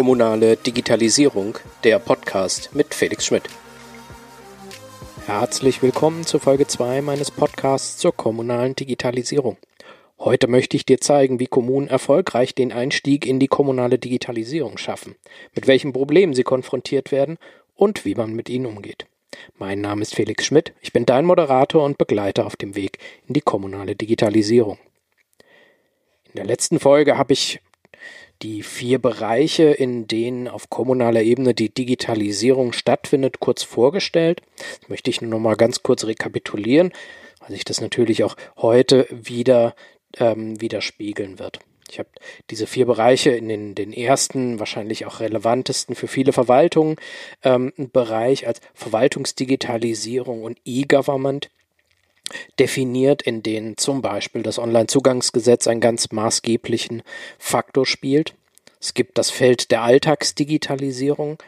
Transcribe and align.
Kommunale 0.00 0.56
Digitalisierung, 0.56 1.58
der 1.84 1.98
Podcast 1.98 2.74
mit 2.74 2.94
Felix 2.94 3.26
Schmidt. 3.26 3.42
Herzlich 5.26 5.82
willkommen 5.82 6.24
zu 6.24 6.38
Folge 6.38 6.66
2 6.66 7.02
meines 7.02 7.30
Podcasts 7.30 7.98
zur 7.98 8.16
kommunalen 8.16 8.74
Digitalisierung. 8.74 9.58
Heute 10.18 10.46
möchte 10.46 10.78
ich 10.78 10.86
dir 10.86 11.02
zeigen, 11.02 11.38
wie 11.38 11.48
Kommunen 11.48 11.88
erfolgreich 11.88 12.54
den 12.54 12.72
Einstieg 12.72 13.26
in 13.26 13.40
die 13.40 13.48
kommunale 13.48 13.98
Digitalisierung 13.98 14.78
schaffen, 14.78 15.16
mit 15.54 15.66
welchen 15.66 15.92
Problemen 15.92 16.32
sie 16.32 16.44
konfrontiert 16.44 17.12
werden 17.12 17.36
und 17.76 18.06
wie 18.06 18.14
man 18.14 18.32
mit 18.32 18.48
ihnen 18.48 18.64
umgeht. 18.64 19.09
Mein 19.58 19.80
Name 19.80 20.02
ist 20.02 20.14
Felix 20.14 20.44
Schmidt, 20.44 20.72
ich 20.80 20.92
bin 20.92 21.06
dein 21.06 21.24
Moderator 21.24 21.84
und 21.84 21.98
Begleiter 21.98 22.46
auf 22.46 22.56
dem 22.56 22.74
Weg 22.74 22.98
in 23.26 23.34
die 23.34 23.40
kommunale 23.40 23.94
Digitalisierung. 23.94 24.78
In 26.24 26.36
der 26.36 26.46
letzten 26.46 26.78
Folge 26.78 27.18
habe 27.18 27.32
ich 27.32 27.60
die 28.42 28.62
vier 28.62 28.98
Bereiche, 28.98 29.64
in 29.64 30.06
denen 30.06 30.48
auf 30.48 30.70
kommunaler 30.70 31.22
Ebene 31.22 31.54
die 31.54 31.72
Digitalisierung 31.72 32.72
stattfindet, 32.72 33.40
kurz 33.40 33.62
vorgestellt. 33.62 34.40
Das 34.80 34.88
möchte 34.88 35.10
ich 35.10 35.20
nur 35.20 35.30
noch 35.30 35.40
mal 35.40 35.56
ganz 35.56 35.82
kurz 35.82 36.04
rekapitulieren, 36.04 36.92
weil 37.40 37.50
sich 37.50 37.64
das 37.64 37.80
natürlich 37.80 38.24
auch 38.24 38.36
heute 38.56 39.06
wieder 39.10 39.74
ähm, 40.16 40.60
widerspiegeln 40.60 41.38
wird. 41.38 41.60
Ich 41.90 41.98
habe 41.98 42.08
diese 42.50 42.66
vier 42.66 42.86
Bereiche 42.86 43.30
in 43.30 43.48
den, 43.48 43.74
den 43.74 43.92
ersten, 43.92 44.58
wahrscheinlich 44.58 45.06
auch 45.06 45.20
relevantesten 45.20 45.94
für 45.94 46.08
viele 46.08 46.32
Verwaltungen, 46.32 46.96
ähm, 47.42 47.72
Bereich 47.76 48.46
als 48.46 48.60
Verwaltungsdigitalisierung 48.74 50.42
und 50.44 50.58
E-Government 50.64 51.50
definiert, 52.58 53.22
in 53.22 53.42
denen 53.42 53.76
zum 53.76 54.02
Beispiel 54.02 54.42
das 54.42 54.58
Onlinezugangsgesetz 54.58 55.66
einen 55.66 55.80
ganz 55.80 56.12
maßgeblichen 56.12 57.02
Faktor 57.38 57.86
spielt. 57.86 58.34
Es 58.80 58.94
gibt 58.94 59.18
das 59.18 59.30
Feld 59.30 59.70
der 59.70 59.82
Alltagsdigitalisierung, 59.82 61.38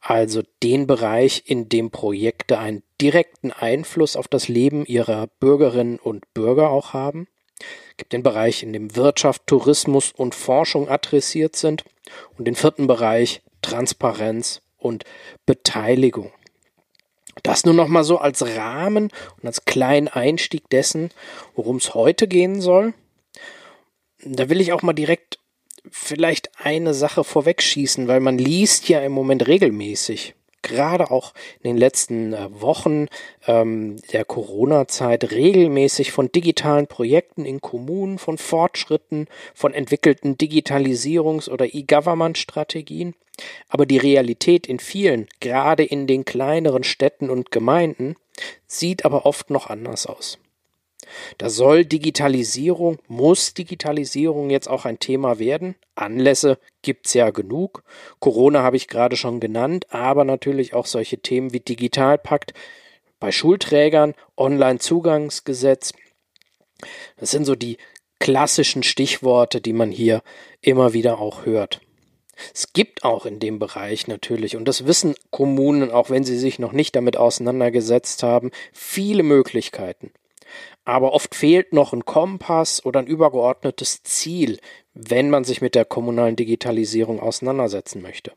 also 0.00 0.42
den 0.62 0.86
Bereich, 0.86 1.42
in 1.46 1.68
dem 1.68 1.90
Projekte 1.90 2.58
einen 2.58 2.82
direkten 3.00 3.52
Einfluss 3.52 4.16
auf 4.16 4.28
das 4.28 4.48
Leben 4.48 4.86
ihrer 4.86 5.26
Bürgerinnen 5.40 5.98
und 5.98 6.32
Bürger 6.32 6.70
auch 6.70 6.92
haben. 6.92 7.26
Gibt 7.96 8.12
den 8.12 8.22
Bereich, 8.22 8.62
in 8.62 8.72
dem 8.72 8.94
Wirtschaft, 8.96 9.46
Tourismus 9.46 10.12
und 10.12 10.34
Forschung 10.34 10.88
adressiert 10.88 11.56
sind 11.56 11.84
und 12.36 12.46
den 12.46 12.54
vierten 12.54 12.86
Bereich 12.86 13.42
Transparenz 13.62 14.62
und 14.76 15.04
Beteiligung. 15.46 16.32
Das 17.42 17.64
nur 17.64 17.74
noch 17.74 17.88
mal 17.88 18.04
so 18.04 18.18
als 18.18 18.44
Rahmen 18.44 19.10
und 19.40 19.46
als 19.46 19.64
kleinen 19.64 20.08
Einstieg 20.08 20.68
dessen, 20.70 21.10
worum 21.54 21.76
es 21.76 21.94
heute 21.94 22.26
gehen 22.26 22.60
soll. 22.60 22.94
Da 24.24 24.48
will 24.48 24.60
ich 24.60 24.72
auch 24.72 24.82
mal 24.82 24.92
direkt 24.92 25.38
vielleicht 25.90 26.50
eine 26.58 26.94
Sache 26.94 27.24
vorwegschießen, 27.24 28.08
weil 28.08 28.20
man 28.20 28.38
liest 28.38 28.88
ja 28.88 29.00
im 29.00 29.12
Moment 29.12 29.46
regelmäßig, 29.46 30.34
gerade 30.62 31.10
auch 31.10 31.34
in 31.60 31.70
den 31.70 31.76
letzten 31.76 32.32
äh, 32.32 32.48
Wochen 32.50 33.06
ähm, 33.46 33.96
der 34.12 34.24
Corona-Zeit, 34.24 35.30
regelmäßig 35.30 36.12
von 36.12 36.30
digitalen 36.32 36.86
Projekten 36.86 37.44
in 37.44 37.60
Kommunen, 37.60 38.18
von 38.18 38.38
Fortschritten, 38.38 39.26
von 39.54 39.74
entwickelten 39.74 40.36
Digitalisierungs- 40.36 41.48
oder 41.48 41.74
E-Government-Strategien. 41.74 43.14
Aber 43.68 43.86
die 43.86 43.98
Realität 43.98 44.66
in 44.66 44.80
vielen, 44.80 45.28
gerade 45.40 45.84
in 45.84 46.06
den 46.06 46.24
kleineren 46.24 46.84
Städten 46.84 47.30
und 47.30 47.50
Gemeinden, 47.50 48.16
sieht 48.66 49.04
aber 49.04 49.26
oft 49.26 49.50
noch 49.50 49.68
anders 49.68 50.06
aus. 50.06 50.38
Da 51.38 51.50
soll 51.50 51.84
Digitalisierung, 51.84 52.98
muss 53.08 53.54
Digitalisierung 53.54 54.50
jetzt 54.50 54.68
auch 54.68 54.84
ein 54.84 54.98
Thema 54.98 55.38
werden. 55.38 55.74
Anlässe 55.94 56.58
gibt's 56.82 57.14
ja 57.14 57.30
genug. 57.30 57.82
Corona 58.20 58.62
habe 58.62 58.76
ich 58.76 58.88
gerade 58.88 59.16
schon 59.16 59.40
genannt, 59.40 59.86
aber 59.90 60.24
natürlich 60.24 60.74
auch 60.74 60.86
solche 60.86 61.18
Themen 61.18 61.52
wie 61.52 61.60
Digitalpakt 61.60 62.54
bei 63.20 63.32
Schulträgern, 63.32 64.14
Online-Zugangsgesetz. 64.36 65.92
Das 67.16 67.30
sind 67.30 67.44
so 67.44 67.54
die 67.54 67.78
klassischen 68.20 68.82
Stichworte, 68.82 69.60
die 69.60 69.72
man 69.72 69.90
hier 69.90 70.22
immer 70.60 70.92
wieder 70.92 71.18
auch 71.18 71.44
hört. 71.46 71.80
Es 72.54 72.72
gibt 72.72 73.04
auch 73.04 73.26
in 73.26 73.40
dem 73.40 73.58
Bereich 73.58 74.06
natürlich, 74.06 74.56
und 74.56 74.66
das 74.66 74.86
wissen 74.86 75.14
Kommunen, 75.30 75.90
auch 75.90 76.10
wenn 76.10 76.24
sie 76.24 76.38
sich 76.38 76.58
noch 76.58 76.72
nicht 76.72 76.94
damit 76.94 77.16
auseinandergesetzt 77.16 78.22
haben, 78.22 78.50
viele 78.72 79.22
Möglichkeiten. 79.22 80.12
Aber 80.84 81.12
oft 81.12 81.34
fehlt 81.34 81.72
noch 81.72 81.92
ein 81.92 82.04
Kompass 82.04 82.84
oder 82.84 83.00
ein 83.00 83.06
übergeordnetes 83.06 84.02
Ziel, 84.02 84.58
wenn 84.94 85.30
man 85.30 85.44
sich 85.44 85.60
mit 85.60 85.74
der 85.74 85.84
kommunalen 85.84 86.36
Digitalisierung 86.36 87.20
auseinandersetzen 87.20 88.02
möchte. 88.02 88.32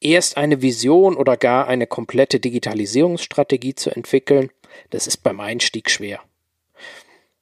Erst 0.00 0.36
eine 0.36 0.62
Vision 0.62 1.16
oder 1.16 1.36
gar 1.36 1.68
eine 1.68 1.86
komplette 1.86 2.40
Digitalisierungsstrategie 2.40 3.74
zu 3.74 3.90
entwickeln, 3.90 4.50
das 4.90 5.06
ist 5.06 5.18
beim 5.18 5.38
Einstieg 5.38 5.90
schwer. 5.90 6.20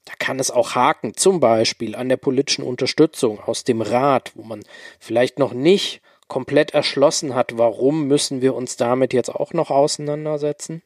Da 0.04 0.12
kann 0.18 0.38
es 0.40 0.50
auch 0.50 0.74
haken, 0.74 1.16
zum 1.16 1.40
Beispiel 1.40 1.94
an 1.94 2.08
der 2.08 2.16
politischen 2.16 2.64
Unterstützung 2.64 3.40
aus 3.40 3.64
dem 3.64 3.80
Rat, 3.80 4.32
wo 4.34 4.42
man 4.42 4.62
vielleicht 4.98 5.38
noch 5.38 5.52
nicht 5.52 6.02
komplett 6.26 6.72
erschlossen 6.72 7.34
hat, 7.34 7.58
warum 7.58 8.06
müssen 8.08 8.40
wir 8.40 8.54
uns 8.54 8.76
damit 8.76 9.12
jetzt 9.12 9.28
auch 9.28 9.52
noch 9.52 9.70
auseinandersetzen. 9.70 10.82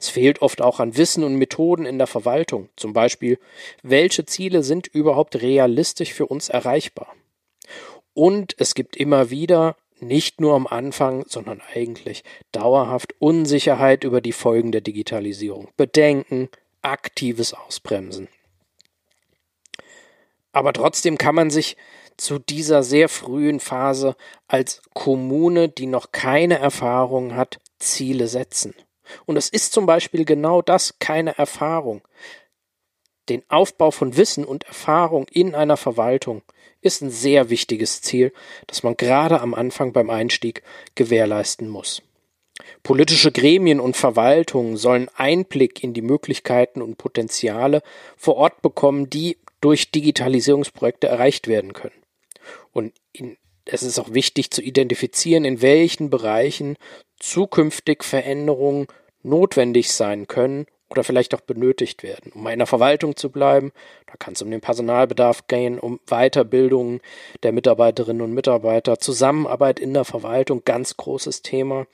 Es 0.00 0.08
fehlt 0.08 0.42
oft 0.42 0.62
auch 0.62 0.80
an 0.80 0.96
Wissen 0.96 1.24
und 1.24 1.36
Methoden 1.36 1.86
in 1.86 1.98
der 1.98 2.06
Verwaltung, 2.06 2.68
zum 2.76 2.92
Beispiel, 2.92 3.38
welche 3.82 4.24
Ziele 4.24 4.62
sind 4.62 4.86
überhaupt 4.86 5.40
realistisch 5.40 6.12
für 6.12 6.26
uns 6.26 6.48
erreichbar. 6.48 7.14
Und 8.14 8.54
es 8.58 8.74
gibt 8.74 8.96
immer 8.96 9.30
wieder, 9.30 9.76
nicht 10.00 10.40
nur 10.40 10.54
am 10.54 10.66
Anfang, 10.66 11.24
sondern 11.28 11.62
eigentlich 11.72 12.24
dauerhaft 12.52 13.14
Unsicherheit 13.18 14.04
über 14.04 14.20
die 14.20 14.32
Folgen 14.32 14.72
der 14.72 14.80
Digitalisierung, 14.80 15.68
Bedenken, 15.76 16.48
aktives 16.82 17.54
Ausbremsen. 17.54 18.28
Aber 20.52 20.72
trotzdem 20.72 21.18
kann 21.18 21.34
man 21.34 21.50
sich 21.50 21.76
zu 22.16 22.38
dieser 22.38 22.82
sehr 22.82 23.08
frühen 23.08 23.58
Phase 23.58 24.14
als 24.46 24.82
Kommune, 24.92 25.68
die 25.68 25.86
noch 25.86 26.12
keine 26.12 26.58
Erfahrung 26.58 27.34
hat, 27.34 27.58
Ziele 27.78 28.28
setzen. 28.28 28.74
Und 29.26 29.36
es 29.36 29.48
ist 29.48 29.72
zum 29.72 29.86
Beispiel 29.86 30.24
genau 30.24 30.62
das, 30.62 30.98
keine 30.98 31.36
Erfahrung. 31.38 32.02
Den 33.28 33.42
Aufbau 33.48 33.90
von 33.90 34.16
Wissen 34.16 34.44
und 34.44 34.64
Erfahrung 34.64 35.26
in 35.30 35.54
einer 35.54 35.76
Verwaltung 35.76 36.42
ist 36.82 37.00
ein 37.00 37.10
sehr 37.10 37.48
wichtiges 37.48 38.02
Ziel, 38.02 38.32
das 38.66 38.82
man 38.82 38.96
gerade 38.96 39.40
am 39.40 39.54
Anfang 39.54 39.92
beim 39.92 40.10
Einstieg 40.10 40.62
gewährleisten 40.94 41.68
muss. 41.68 42.02
Politische 42.82 43.32
Gremien 43.32 43.80
und 43.80 43.96
Verwaltungen 43.96 44.76
sollen 44.76 45.08
Einblick 45.16 45.82
in 45.82 45.94
die 45.94 46.02
Möglichkeiten 46.02 46.82
und 46.82 46.98
Potenziale 46.98 47.82
vor 48.16 48.36
Ort 48.36 48.62
bekommen, 48.62 49.10
die 49.10 49.38
durch 49.60 49.90
Digitalisierungsprojekte 49.90 51.08
erreicht 51.08 51.48
werden 51.48 51.72
können. 51.72 51.94
Und 52.72 52.92
in, 53.12 53.38
es 53.66 53.82
ist 53.82 53.98
auch 53.98 54.12
wichtig 54.12 54.50
zu 54.50 54.62
identifizieren, 54.62 55.44
in 55.44 55.62
welchen 55.62 56.10
Bereichen 56.10 56.76
zukünftig 57.18 58.04
Veränderungen 58.04 58.86
notwendig 59.22 59.92
sein 59.92 60.26
können 60.26 60.66
oder 60.90 61.02
vielleicht 61.02 61.34
auch 61.34 61.40
benötigt 61.40 62.02
werden. 62.02 62.30
Um 62.34 62.46
in 62.46 62.58
der 62.58 62.66
Verwaltung 62.66 63.16
zu 63.16 63.30
bleiben, 63.30 63.72
da 64.06 64.14
kann 64.18 64.34
es 64.34 64.42
um 64.42 64.50
den 64.50 64.60
Personalbedarf 64.60 65.46
gehen, 65.48 65.78
um 65.78 65.98
Weiterbildung 66.06 67.00
der 67.42 67.52
Mitarbeiterinnen 67.52 68.22
und 68.22 68.32
Mitarbeiter, 68.32 68.98
Zusammenarbeit 68.98 69.80
in 69.80 69.94
der 69.94 70.04
Verwaltung, 70.04 70.62
ganz 70.64 70.96
großes 70.96 71.42
Thema, 71.42 71.86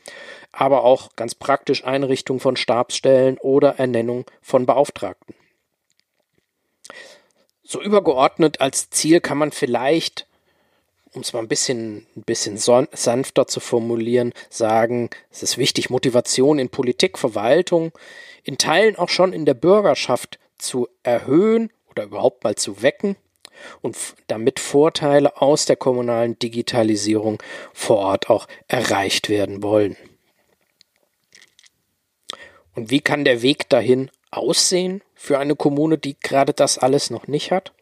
aber 0.52 0.84
auch 0.84 1.16
ganz 1.16 1.34
praktisch 1.34 1.84
Einrichtung 1.84 2.40
von 2.40 2.56
Stabsstellen 2.56 3.38
oder 3.38 3.78
Ernennung 3.78 4.26
von 4.42 4.66
Beauftragten. 4.66 5.34
So 7.62 7.80
übergeordnet 7.80 8.60
als 8.60 8.90
Ziel 8.90 9.20
kann 9.20 9.38
man 9.38 9.52
vielleicht, 9.52 10.26
um 11.12 11.22
es 11.22 11.32
mal 11.32 11.40
ein 11.40 11.48
bisschen, 11.48 12.06
ein 12.16 12.22
bisschen 12.22 12.56
sanfter 12.56 13.46
zu 13.46 13.60
formulieren, 13.60 14.32
sagen, 14.48 15.10
es 15.30 15.42
ist 15.42 15.58
wichtig, 15.58 15.90
Motivation 15.90 16.58
in 16.58 16.68
Politik, 16.68 17.18
Verwaltung, 17.18 17.92
in 18.44 18.58
Teilen 18.58 18.96
auch 18.96 19.08
schon 19.08 19.32
in 19.32 19.44
der 19.44 19.54
Bürgerschaft 19.54 20.38
zu 20.58 20.88
erhöhen 21.02 21.72
oder 21.90 22.04
überhaupt 22.04 22.44
mal 22.44 22.54
zu 22.54 22.82
wecken 22.82 23.16
und 23.82 23.96
damit 24.28 24.60
Vorteile 24.60 25.40
aus 25.40 25.66
der 25.66 25.76
kommunalen 25.76 26.38
Digitalisierung 26.38 27.42
vor 27.72 27.98
Ort 27.98 28.30
auch 28.30 28.46
erreicht 28.68 29.28
werden 29.28 29.62
wollen. 29.62 29.96
Und 32.74 32.90
wie 32.90 33.00
kann 33.00 33.24
der 33.24 33.42
Weg 33.42 33.68
dahin 33.68 34.10
aussehen 34.30 35.02
für 35.14 35.38
eine 35.38 35.56
Kommune, 35.56 35.98
die 35.98 36.18
gerade 36.18 36.54
das 36.54 36.78
alles 36.78 37.10
noch 37.10 37.26
nicht 37.26 37.50
hat? 37.50 37.72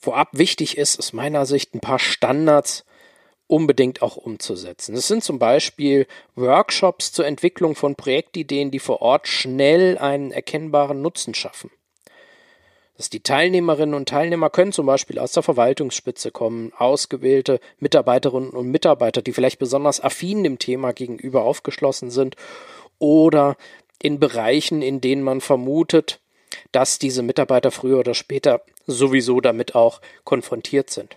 Vorab 0.00 0.30
wichtig 0.32 0.78
ist 0.78 0.98
aus 0.98 1.12
meiner 1.12 1.44
Sicht 1.44 1.74
ein 1.74 1.80
paar 1.80 1.98
Standards 1.98 2.86
unbedingt 3.46 4.00
auch 4.00 4.16
umzusetzen. 4.16 4.94
Es 4.94 5.08
sind 5.08 5.22
zum 5.22 5.38
Beispiel 5.38 6.06
Workshops 6.36 7.12
zur 7.12 7.26
Entwicklung 7.26 7.74
von 7.74 7.96
Projektideen, 7.96 8.70
die 8.70 8.78
vor 8.78 9.02
Ort 9.02 9.28
schnell 9.28 9.98
einen 9.98 10.32
erkennbaren 10.32 11.02
Nutzen 11.02 11.34
schaffen. 11.34 11.70
Dass 12.96 13.10
die 13.10 13.22
Teilnehmerinnen 13.22 13.94
und 13.94 14.08
Teilnehmer 14.08 14.48
können 14.48 14.72
zum 14.72 14.86
Beispiel 14.86 15.18
aus 15.18 15.32
der 15.32 15.42
Verwaltungsspitze 15.42 16.30
kommen, 16.30 16.72
ausgewählte 16.78 17.60
Mitarbeiterinnen 17.78 18.50
und 18.50 18.70
Mitarbeiter, 18.70 19.20
die 19.20 19.32
vielleicht 19.32 19.58
besonders 19.58 20.02
affin 20.02 20.44
dem 20.44 20.58
Thema 20.58 20.92
gegenüber 20.92 21.42
aufgeschlossen 21.44 22.10
sind 22.10 22.36
oder 22.98 23.56
in 24.00 24.18
Bereichen, 24.18 24.80
in 24.80 25.02
denen 25.02 25.22
man 25.22 25.42
vermutet, 25.42 26.20
dass 26.72 26.98
diese 26.98 27.22
Mitarbeiter 27.22 27.70
früher 27.70 27.98
oder 27.98 28.14
später 28.14 28.62
sowieso 28.86 29.40
damit 29.40 29.74
auch 29.74 30.00
konfrontiert 30.24 30.90
sind. 30.90 31.16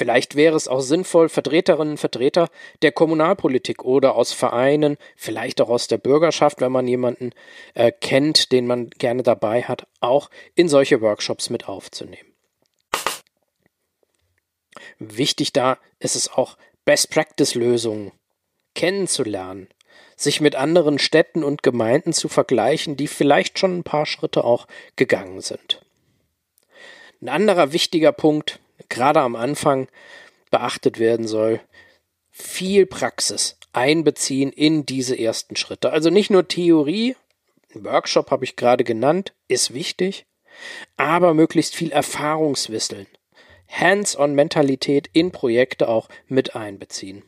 Vielleicht 0.00 0.34
wäre 0.34 0.56
es 0.56 0.66
auch 0.66 0.80
sinnvoll, 0.80 1.28
Vertreterinnen 1.28 1.92
und 1.92 1.98
Vertreter 1.98 2.48
der 2.80 2.90
Kommunalpolitik 2.90 3.84
oder 3.84 4.14
aus 4.14 4.32
Vereinen, 4.32 4.96
vielleicht 5.14 5.60
auch 5.60 5.68
aus 5.68 5.88
der 5.88 5.98
Bürgerschaft, 5.98 6.62
wenn 6.62 6.72
man 6.72 6.88
jemanden 6.88 7.32
äh, 7.74 7.92
kennt, 7.92 8.50
den 8.50 8.66
man 8.66 8.88
gerne 8.88 9.22
dabei 9.22 9.62
hat, 9.62 9.86
auch 10.00 10.30
in 10.54 10.70
solche 10.70 11.02
Workshops 11.02 11.50
mit 11.50 11.68
aufzunehmen. 11.68 12.32
Wichtig 14.98 15.52
da 15.52 15.76
ist 15.98 16.16
es 16.16 16.32
auch, 16.32 16.56
Best-Practice-Lösungen 16.86 18.12
kennenzulernen, 18.74 19.68
sich 20.22 20.40
mit 20.40 20.54
anderen 20.54 20.98
Städten 20.98 21.42
und 21.44 21.62
Gemeinden 21.62 22.12
zu 22.12 22.28
vergleichen, 22.28 22.96
die 22.96 23.08
vielleicht 23.08 23.58
schon 23.58 23.78
ein 23.78 23.84
paar 23.84 24.06
Schritte 24.06 24.44
auch 24.44 24.66
gegangen 24.96 25.40
sind. 25.40 25.82
Ein 27.22 27.28
anderer 27.28 27.72
wichtiger 27.72 28.12
Punkt, 28.12 28.60
gerade 28.88 29.20
am 29.20 29.36
Anfang 29.36 29.88
beachtet 30.50 30.98
werden 30.98 31.26
soll, 31.26 31.60
viel 32.30 32.86
Praxis 32.86 33.56
einbeziehen 33.72 34.52
in 34.52 34.84
diese 34.86 35.18
ersten 35.18 35.56
Schritte. 35.56 35.92
Also 35.92 36.10
nicht 36.10 36.30
nur 36.30 36.48
Theorie, 36.48 37.16
Workshop 37.74 38.30
habe 38.30 38.44
ich 38.44 38.56
gerade 38.56 38.84
genannt, 38.84 39.32
ist 39.48 39.74
wichtig, 39.74 40.26
aber 40.96 41.34
möglichst 41.34 41.76
viel 41.76 41.92
Erfahrungswissen, 41.92 43.06
Hands-on-Mentalität 43.68 45.08
in 45.12 45.30
Projekte 45.30 45.88
auch 45.88 46.08
mit 46.26 46.56
einbeziehen. 46.56 47.22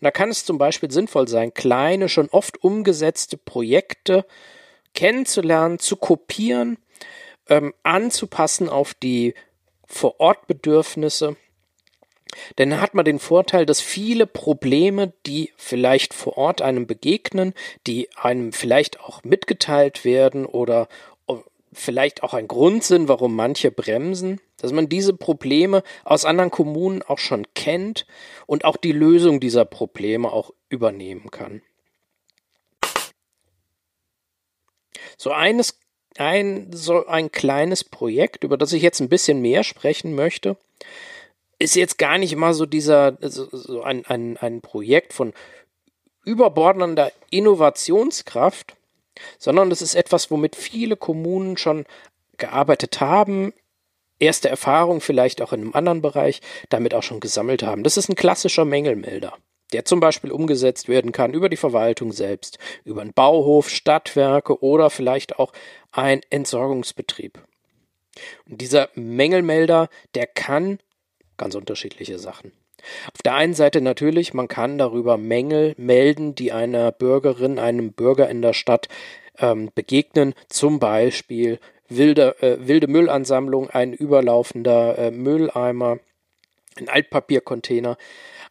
Und 0.00 0.04
da 0.04 0.10
kann 0.10 0.30
es 0.30 0.44
zum 0.44 0.58
Beispiel 0.58 0.90
sinnvoll 0.90 1.28
sein, 1.28 1.54
kleine, 1.54 2.08
schon 2.08 2.28
oft 2.28 2.62
umgesetzte 2.62 3.36
Projekte 3.36 4.24
kennenzulernen, 4.94 5.78
zu 5.78 5.96
kopieren, 5.96 6.78
ähm, 7.48 7.74
anzupassen 7.82 8.68
auf 8.68 8.94
die 8.94 9.34
Vor-Ort-Bedürfnisse. 9.86 11.36
Denn 12.58 12.70
dann 12.70 12.80
hat 12.80 12.94
man 12.94 13.04
den 13.04 13.18
Vorteil, 13.18 13.66
dass 13.66 13.80
viele 13.80 14.26
Probleme, 14.26 15.12
die 15.26 15.52
vielleicht 15.56 16.12
vor 16.12 16.36
Ort 16.36 16.60
einem 16.60 16.86
begegnen, 16.86 17.54
die 17.86 18.08
einem 18.16 18.52
vielleicht 18.52 19.00
auch 19.00 19.22
mitgeteilt 19.22 20.04
werden 20.04 20.44
oder 20.44 20.88
vielleicht 21.76 22.22
auch 22.22 22.34
ein 22.34 22.48
Grund 22.48 22.82
sind, 22.84 23.08
warum 23.08 23.36
manche 23.36 23.70
bremsen, 23.70 24.40
dass 24.56 24.72
man 24.72 24.88
diese 24.88 25.12
Probleme 25.12 25.82
aus 26.04 26.24
anderen 26.24 26.50
Kommunen 26.50 27.02
auch 27.02 27.18
schon 27.18 27.46
kennt 27.54 28.06
und 28.46 28.64
auch 28.64 28.76
die 28.76 28.92
Lösung 28.92 29.40
dieser 29.40 29.64
Probleme 29.64 30.32
auch 30.32 30.52
übernehmen 30.68 31.30
kann. 31.30 31.62
So 35.18 35.32
eines 35.32 35.78
ein, 36.18 36.72
so 36.72 37.06
ein 37.06 37.30
kleines 37.30 37.84
Projekt, 37.84 38.42
über 38.42 38.56
das 38.56 38.72
ich 38.72 38.82
jetzt 38.82 39.00
ein 39.00 39.10
bisschen 39.10 39.40
mehr 39.40 39.62
sprechen 39.62 40.14
möchte, 40.14 40.56
ist 41.58 41.76
jetzt 41.76 41.98
gar 41.98 42.16
nicht 42.16 42.36
mal 42.36 42.54
so 42.54 42.64
dieser, 42.64 43.18
so, 43.20 43.48
so 43.50 43.82
ein, 43.82 44.06
ein, 44.06 44.38
ein 44.38 44.62
Projekt 44.62 45.12
von 45.12 45.34
überbordender 46.24 47.12
Innovationskraft, 47.30 48.75
sondern 49.38 49.70
es 49.70 49.82
ist 49.82 49.94
etwas, 49.94 50.30
womit 50.30 50.56
viele 50.56 50.96
Kommunen 50.96 51.56
schon 51.56 51.84
gearbeitet 52.36 53.00
haben, 53.00 53.52
erste 54.18 54.48
Erfahrung 54.48 55.00
vielleicht 55.00 55.42
auch 55.42 55.52
in 55.52 55.60
einem 55.60 55.74
anderen 55.74 56.02
Bereich 56.02 56.40
damit 56.68 56.94
auch 56.94 57.02
schon 57.02 57.20
gesammelt 57.20 57.62
haben. 57.62 57.82
Das 57.82 57.96
ist 57.96 58.08
ein 58.08 58.14
klassischer 58.14 58.64
Mängelmelder 58.64 59.34
der 59.72 59.84
zum 59.84 60.00
Beispiel 60.00 60.30
umgesetzt 60.30 60.88
werden 60.88 61.12
kann 61.12 61.34
über 61.34 61.48
die 61.48 61.56
Verwaltung 61.56 62.12
selbst, 62.12 62.58
über 62.84 63.02
einen 63.02 63.12
Bauhof, 63.12 63.68
Stadtwerke 63.68 64.62
oder 64.62 64.90
vielleicht 64.90 65.38
auch 65.38 65.52
ein 65.92 66.20
Entsorgungsbetrieb. 66.30 67.42
Und 68.48 68.60
dieser 68.60 68.88
Mängelmelder, 68.94 69.88
der 70.14 70.26
kann 70.26 70.78
ganz 71.36 71.54
unterschiedliche 71.54 72.18
Sachen. 72.18 72.52
Auf 73.12 73.22
der 73.24 73.34
einen 73.34 73.54
Seite 73.54 73.80
natürlich, 73.80 74.34
man 74.34 74.48
kann 74.48 74.78
darüber 74.78 75.16
Mängel 75.16 75.74
melden, 75.76 76.34
die 76.34 76.52
einer 76.52 76.92
Bürgerin, 76.92 77.58
einem 77.58 77.92
Bürger 77.92 78.28
in 78.28 78.42
der 78.42 78.52
Stadt 78.52 78.88
ähm, 79.38 79.70
begegnen, 79.74 80.34
zum 80.48 80.78
Beispiel 80.78 81.58
wilde, 81.88 82.36
äh, 82.42 82.66
wilde 82.66 82.88
Müllansammlung, 82.88 83.70
ein 83.70 83.92
überlaufender 83.92 84.98
äh, 84.98 85.10
Mülleimer, 85.10 85.98
ein 86.76 86.88
Altpapiercontainer 86.88 87.96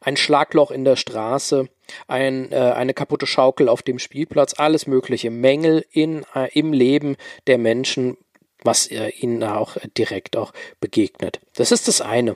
ein 0.06 0.18
Schlagloch 0.18 0.72
in 0.72 0.86
der 0.86 0.96
Straße, 0.96 1.68
ein, 2.08 2.52
äh, 2.52 2.56
eine 2.56 2.94
kaputte 2.94 3.26
Schaukel 3.26 3.68
auf 3.68 3.82
dem 3.82 4.00
Spielplatz, 4.00 4.54
alles 4.58 4.88
mögliche 4.88 5.32
Mängel 5.32 5.86
in, 5.92 6.26
äh, 6.36 6.50
im 6.54 6.74
Leben 6.74 7.18
der 7.48 7.58
Menschen, 7.58 8.18
was 8.64 8.88
äh, 8.88 9.10
ihnen 9.10 9.44
auch 9.44 9.78
direkt 9.98 10.38
auch 10.38 10.54
begegnet. 10.80 11.40
Das 11.56 11.72
ist 11.72 11.88
das 11.88 12.02
eine. 12.02 12.36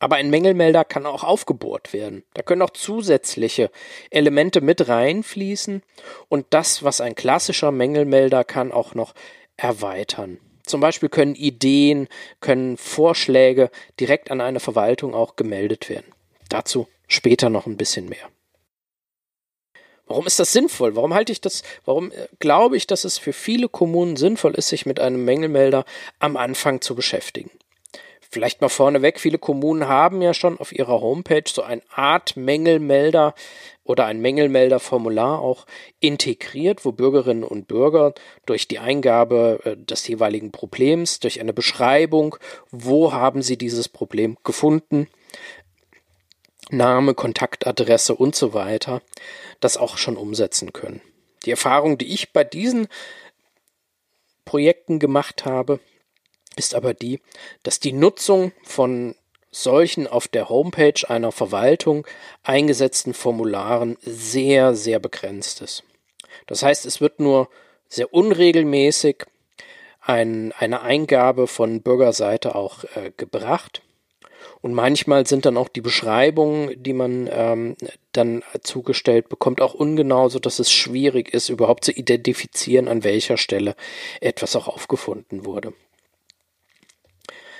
Aber 0.00 0.16
ein 0.16 0.30
Mängelmelder 0.30 0.84
kann 0.84 1.06
auch 1.06 1.24
aufgebohrt 1.24 1.92
werden. 1.92 2.24
Da 2.34 2.42
können 2.42 2.62
auch 2.62 2.70
zusätzliche 2.70 3.70
Elemente 4.10 4.60
mit 4.60 4.88
reinfließen 4.88 5.82
und 6.28 6.46
das, 6.50 6.84
was 6.84 7.00
ein 7.00 7.14
klassischer 7.14 7.72
Mängelmelder 7.72 8.44
kann, 8.44 8.70
auch 8.70 8.94
noch 8.94 9.14
erweitern. 9.56 10.38
Zum 10.64 10.80
Beispiel 10.80 11.08
können 11.08 11.34
Ideen, 11.34 12.08
können 12.40 12.76
Vorschläge 12.76 13.70
direkt 13.98 14.30
an 14.30 14.40
eine 14.40 14.60
Verwaltung 14.60 15.14
auch 15.14 15.34
gemeldet 15.34 15.88
werden. 15.88 16.12
Dazu 16.48 16.86
später 17.08 17.48
noch 17.48 17.66
ein 17.66 17.76
bisschen 17.76 18.08
mehr. 18.08 18.28
Warum 20.06 20.26
ist 20.26 20.38
das 20.38 20.52
sinnvoll? 20.52 20.96
Warum 20.96 21.12
halte 21.12 21.32
ich 21.32 21.40
das, 21.40 21.62
warum 21.84 22.10
äh, 22.12 22.28
glaube 22.38 22.76
ich, 22.76 22.86
dass 22.86 23.04
es 23.04 23.18
für 23.18 23.32
viele 23.32 23.68
Kommunen 23.68 24.16
sinnvoll 24.16 24.54
ist, 24.54 24.68
sich 24.68 24.86
mit 24.86 25.00
einem 25.00 25.24
Mängelmelder 25.24 25.84
am 26.18 26.36
Anfang 26.36 26.80
zu 26.80 26.94
beschäftigen? 26.94 27.50
Vielleicht 28.30 28.60
mal 28.60 28.68
vorneweg, 28.68 29.18
viele 29.18 29.38
Kommunen 29.38 29.88
haben 29.88 30.20
ja 30.20 30.34
schon 30.34 30.58
auf 30.58 30.72
ihrer 30.72 31.00
Homepage 31.00 31.44
so 31.46 31.62
eine 31.62 31.80
Art 31.94 32.36
Mängelmelder 32.36 33.34
oder 33.84 34.04
ein 34.04 34.20
Mängelmelderformular 34.20 35.40
auch 35.40 35.64
integriert, 35.98 36.84
wo 36.84 36.92
Bürgerinnen 36.92 37.42
und 37.42 37.68
Bürger 37.68 38.12
durch 38.44 38.68
die 38.68 38.78
Eingabe 38.78 39.60
äh, 39.64 39.76
des 39.78 40.06
jeweiligen 40.06 40.52
Problems, 40.52 41.20
durch 41.20 41.40
eine 41.40 41.54
Beschreibung, 41.54 42.36
wo 42.70 43.12
haben 43.12 43.40
sie 43.40 43.56
dieses 43.56 43.88
Problem 43.88 44.36
gefunden, 44.44 45.08
Name, 46.70 47.14
Kontaktadresse 47.14 48.14
und 48.14 48.36
so 48.36 48.52
weiter, 48.52 49.00
das 49.60 49.78
auch 49.78 49.96
schon 49.96 50.18
umsetzen 50.18 50.74
können. 50.74 51.00
Die 51.46 51.50
Erfahrung, 51.50 51.96
die 51.96 52.12
ich 52.12 52.34
bei 52.34 52.44
diesen 52.44 52.88
Projekten 54.44 54.98
gemacht 54.98 55.46
habe, 55.46 55.80
ist 56.58 56.74
aber 56.74 56.94
die, 56.94 57.20
dass 57.62 57.80
die 57.80 57.92
Nutzung 57.92 58.52
von 58.62 59.14
solchen 59.50 60.06
auf 60.06 60.28
der 60.28 60.48
Homepage 60.48 61.08
einer 61.08 61.32
Verwaltung 61.32 62.06
eingesetzten 62.42 63.14
Formularen 63.14 63.96
sehr, 64.02 64.74
sehr 64.74 64.98
begrenzt 64.98 65.62
ist. 65.62 65.84
Das 66.46 66.62
heißt, 66.62 66.86
es 66.86 67.00
wird 67.00 67.20
nur 67.20 67.48
sehr 67.88 68.12
unregelmäßig 68.12 69.24
ein, 70.00 70.52
eine 70.58 70.82
Eingabe 70.82 71.46
von 71.46 71.82
Bürgerseite 71.82 72.54
auch 72.54 72.84
äh, 72.96 73.12
gebracht. 73.16 73.82
Und 74.60 74.74
manchmal 74.74 75.26
sind 75.26 75.46
dann 75.46 75.56
auch 75.56 75.68
die 75.68 75.80
Beschreibungen, 75.80 76.82
die 76.82 76.92
man 76.92 77.28
ähm, 77.30 77.76
dann 78.12 78.42
zugestellt 78.62 79.28
bekommt, 79.28 79.60
auch 79.60 79.74
ungenau, 79.74 80.28
so 80.28 80.38
dass 80.38 80.58
es 80.58 80.72
schwierig 80.72 81.32
ist, 81.32 81.48
überhaupt 81.48 81.84
zu 81.84 81.92
identifizieren, 81.92 82.88
an 82.88 83.04
welcher 83.04 83.36
Stelle 83.36 83.76
etwas 84.20 84.56
auch 84.56 84.68
aufgefunden 84.68 85.44
wurde. 85.44 85.74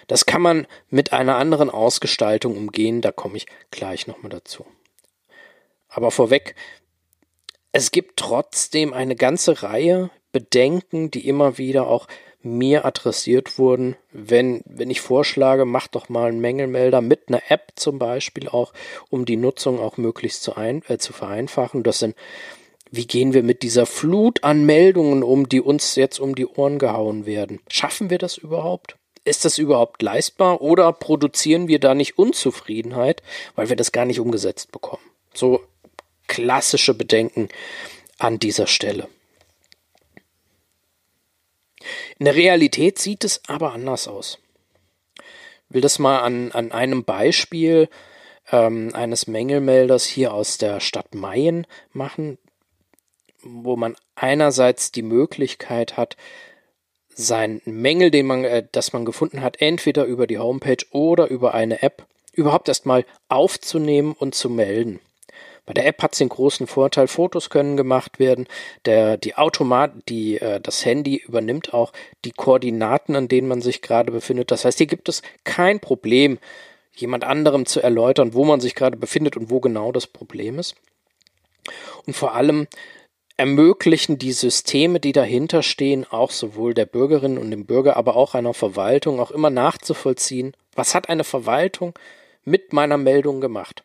Das 0.08 0.26
kann 0.26 0.42
man 0.42 0.66
mit 0.90 1.12
einer 1.12 1.36
anderen 1.36 1.70
Ausgestaltung 1.70 2.56
umgehen, 2.56 3.00
da 3.00 3.12
komme 3.12 3.36
ich 3.36 3.46
gleich 3.70 4.08
nochmal 4.08 4.30
dazu. 4.30 4.66
Aber 5.88 6.10
vorweg, 6.10 6.56
es 7.72 7.92
gibt 7.92 8.16
trotzdem 8.16 8.92
eine 8.92 9.14
ganze 9.14 9.62
Reihe 9.62 10.10
Bedenken, 10.32 11.10
die 11.10 11.26
immer 11.26 11.58
wieder 11.58 11.86
auch 11.86 12.06
mir 12.42 12.84
adressiert 12.84 13.58
wurden, 13.58 13.96
wenn, 14.12 14.62
wenn 14.64 14.90
ich 14.90 15.00
vorschlage, 15.00 15.64
mach 15.64 15.88
doch 15.88 16.08
mal 16.08 16.28
einen 16.28 16.40
Mängelmelder 16.40 17.00
mit 17.00 17.28
einer 17.28 17.42
App 17.48 17.72
zum 17.76 17.98
Beispiel 17.98 18.48
auch, 18.48 18.72
um 19.10 19.24
die 19.24 19.36
Nutzung 19.36 19.80
auch 19.80 19.96
möglichst 19.96 20.42
zu, 20.42 20.56
ein, 20.56 20.82
äh, 20.88 20.98
zu 20.98 21.12
vereinfachen. 21.12 21.82
Das 21.82 21.98
sind, 21.98 22.14
wie 22.90 23.06
gehen 23.06 23.34
wir 23.34 23.42
mit 23.42 23.62
dieser 23.62 23.86
Flut 23.86 24.44
an 24.44 24.64
Meldungen 24.64 25.22
um, 25.22 25.48
die 25.48 25.60
uns 25.60 25.96
jetzt 25.96 26.20
um 26.20 26.34
die 26.34 26.46
Ohren 26.46 26.78
gehauen 26.78 27.26
werden? 27.26 27.60
Schaffen 27.68 28.08
wir 28.08 28.18
das 28.18 28.38
überhaupt? 28.38 28.97
Ist 29.28 29.44
das 29.44 29.58
überhaupt 29.58 30.02
leistbar 30.02 30.60
oder 30.60 30.92
produzieren 30.92 31.68
wir 31.68 31.78
da 31.78 31.94
nicht 31.94 32.18
Unzufriedenheit, 32.18 33.22
weil 33.54 33.68
wir 33.68 33.76
das 33.76 33.92
gar 33.92 34.04
nicht 34.04 34.20
umgesetzt 34.20 34.72
bekommen? 34.72 35.02
So 35.34 35.62
klassische 36.26 36.94
Bedenken 36.94 37.48
an 38.18 38.38
dieser 38.38 38.66
Stelle. 38.66 39.08
In 42.18 42.24
der 42.24 42.34
Realität 42.34 42.98
sieht 42.98 43.24
es 43.24 43.42
aber 43.46 43.72
anders 43.72 44.08
aus. 44.08 44.38
Ich 45.68 45.74
will 45.74 45.80
das 45.80 45.98
mal 45.98 46.20
an, 46.20 46.50
an 46.52 46.72
einem 46.72 47.04
Beispiel 47.04 47.88
ähm, 48.50 48.90
eines 48.94 49.26
Mängelmelders 49.26 50.04
hier 50.04 50.32
aus 50.32 50.58
der 50.58 50.80
Stadt 50.80 51.14
Mayen 51.14 51.66
machen, 51.92 52.38
wo 53.42 53.76
man 53.76 53.96
einerseits 54.14 54.90
die 54.90 55.02
Möglichkeit 55.02 55.96
hat, 55.96 56.16
sein 57.18 57.60
Mängel, 57.64 58.10
den 58.10 58.26
man, 58.26 58.44
äh, 58.44 58.64
das 58.70 58.92
man 58.92 59.04
gefunden 59.04 59.42
hat, 59.42 59.60
entweder 59.60 60.04
über 60.04 60.26
die 60.26 60.38
Homepage 60.38 60.84
oder 60.92 61.28
über 61.28 61.52
eine 61.52 61.82
App 61.82 62.06
überhaupt 62.32 62.68
erstmal 62.68 63.04
aufzunehmen 63.28 64.14
und 64.16 64.34
zu 64.34 64.48
melden. 64.48 65.00
Bei 65.66 65.74
der 65.74 65.86
App 65.86 66.00
hat 66.02 66.12
es 66.12 66.18
den 66.18 66.30
großen 66.30 66.66
Vorteil, 66.66 67.08
Fotos 67.08 67.50
können 67.50 67.76
gemacht 67.76 68.20
werden. 68.20 68.46
Der, 68.86 69.18
die 69.18 69.34
Automat, 69.34 69.92
die, 70.08 70.40
äh, 70.40 70.60
das 70.60 70.84
Handy 70.86 71.16
übernimmt 71.16 71.74
auch 71.74 71.92
die 72.24 72.30
Koordinaten, 72.30 73.16
an 73.16 73.28
denen 73.28 73.48
man 73.48 73.60
sich 73.60 73.82
gerade 73.82 74.12
befindet. 74.12 74.50
Das 74.50 74.64
heißt, 74.64 74.78
hier 74.78 74.86
gibt 74.86 75.08
es 75.08 75.22
kein 75.44 75.80
Problem, 75.80 76.38
jemand 76.94 77.24
anderem 77.24 77.66
zu 77.66 77.80
erläutern, 77.80 78.32
wo 78.32 78.44
man 78.44 78.60
sich 78.60 78.76
gerade 78.76 78.96
befindet 78.96 79.36
und 79.36 79.50
wo 79.50 79.60
genau 79.60 79.92
das 79.92 80.06
Problem 80.06 80.58
ist. 80.58 80.76
Und 82.06 82.14
vor 82.14 82.34
allem 82.34 82.68
ermöglichen 83.38 84.18
die 84.18 84.32
Systeme, 84.32 85.00
die 85.00 85.12
dahinter 85.12 85.62
stehen, 85.62 86.04
auch 86.04 86.32
sowohl 86.32 86.74
der 86.74 86.86
Bürgerin 86.86 87.38
und 87.38 87.50
dem 87.50 87.66
Bürger, 87.66 87.96
aber 87.96 88.16
auch 88.16 88.34
einer 88.34 88.52
Verwaltung, 88.52 89.20
auch 89.20 89.30
immer 89.30 89.48
nachzuvollziehen, 89.48 90.54
was 90.74 90.94
hat 90.94 91.08
eine 91.08 91.24
Verwaltung 91.24 91.94
mit 92.44 92.72
meiner 92.72 92.98
Meldung 92.98 93.40
gemacht. 93.40 93.84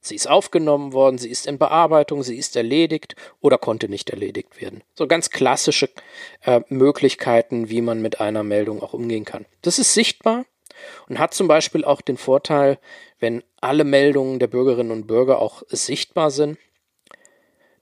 Sie 0.00 0.14
ist 0.14 0.28
aufgenommen 0.28 0.92
worden, 0.92 1.18
sie 1.18 1.30
ist 1.30 1.46
in 1.46 1.58
Bearbeitung, 1.58 2.22
sie 2.22 2.36
ist 2.36 2.54
erledigt 2.54 3.16
oder 3.40 3.58
konnte 3.58 3.88
nicht 3.88 4.10
erledigt 4.10 4.60
werden. 4.60 4.84
So 4.94 5.06
ganz 5.06 5.30
klassische 5.30 5.88
äh, 6.42 6.60
Möglichkeiten, 6.68 7.70
wie 7.70 7.80
man 7.80 8.02
mit 8.02 8.20
einer 8.20 8.44
Meldung 8.44 8.82
auch 8.82 8.92
umgehen 8.92 9.24
kann. 9.24 9.46
Das 9.62 9.78
ist 9.78 9.94
sichtbar 9.94 10.44
und 11.08 11.18
hat 11.18 11.32
zum 11.32 11.48
Beispiel 11.48 11.84
auch 11.84 12.02
den 12.02 12.18
Vorteil, 12.18 12.78
wenn 13.18 13.42
alle 13.60 13.84
Meldungen 13.84 14.38
der 14.38 14.48
Bürgerinnen 14.48 14.92
und 14.92 15.06
Bürger 15.06 15.40
auch 15.40 15.62
sichtbar 15.68 16.30
sind, 16.30 16.58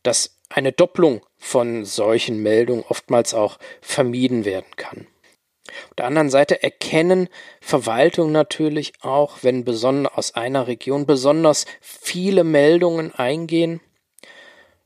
dass 0.05 0.34
eine 0.49 0.73
Doppelung 0.73 1.25
von 1.37 1.85
solchen 1.85 2.43
Meldungen 2.43 2.85
oftmals 2.89 3.35
auch 3.35 3.59
vermieden 3.81 4.45
werden 4.45 4.77
kann. 4.77 5.07
Auf 5.89 5.95
der 5.97 6.07
anderen 6.07 6.31
Seite 6.31 6.63
erkennen 6.63 7.29
Verwaltungen 7.61 8.33
natürlich 8.33 8.93
auch, 9.01 9.39
wenn 9.43 9.65
besonders 9.65 10.15
aus 10.15 10.35
einer 10.35 10.67
Region 10.67 11.07
besonders 11.07 11.67
viele 11.81 12.45
Meldungen 12.45 13.15
eingehen, 13.15 13.81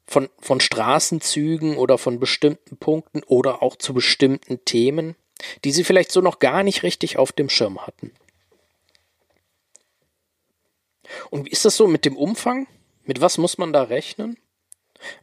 von, 0.07 0.31
von 0.41 0.61
Straßenzügen 0.61 1.77
oder 1.77 1.99
von 1.99 2.19
bestimmten 2.19 2.79
Punkten 2.79 3.23
oder 3.25 3.63
auch 3.63 3.77
zu 3.77 3.93
bestimmten 3.93 4.65
Themen, 4.65 5.17
die 5.65 5.71
sie 5.71 5.85
vielleicht 5.85 6.11
so 6.13 6.23
noch 6.23 6.39
gar 6.39 6.63
nicht 6.63 6.83
richtig 6.83 7.19
auf 7.19 7.31
dem 7.31 7.51
Schirm 7.51 7.87
hatten. 7.87 8.13
Und 11.31 11.45
wie 11.45 11.51
ist 11.51 11.67
das 11.67 11.77
so 11.77 11.87
mit 11.87 12.07
dem 12.07 12.17
Umfang? 12.17 12.67
Mit 13.05 13.21
was 13.21 13.37
muss 13.37 13.59
man 13.59 13.73
da 13.73 13.83
rechnen? 13.83 14.39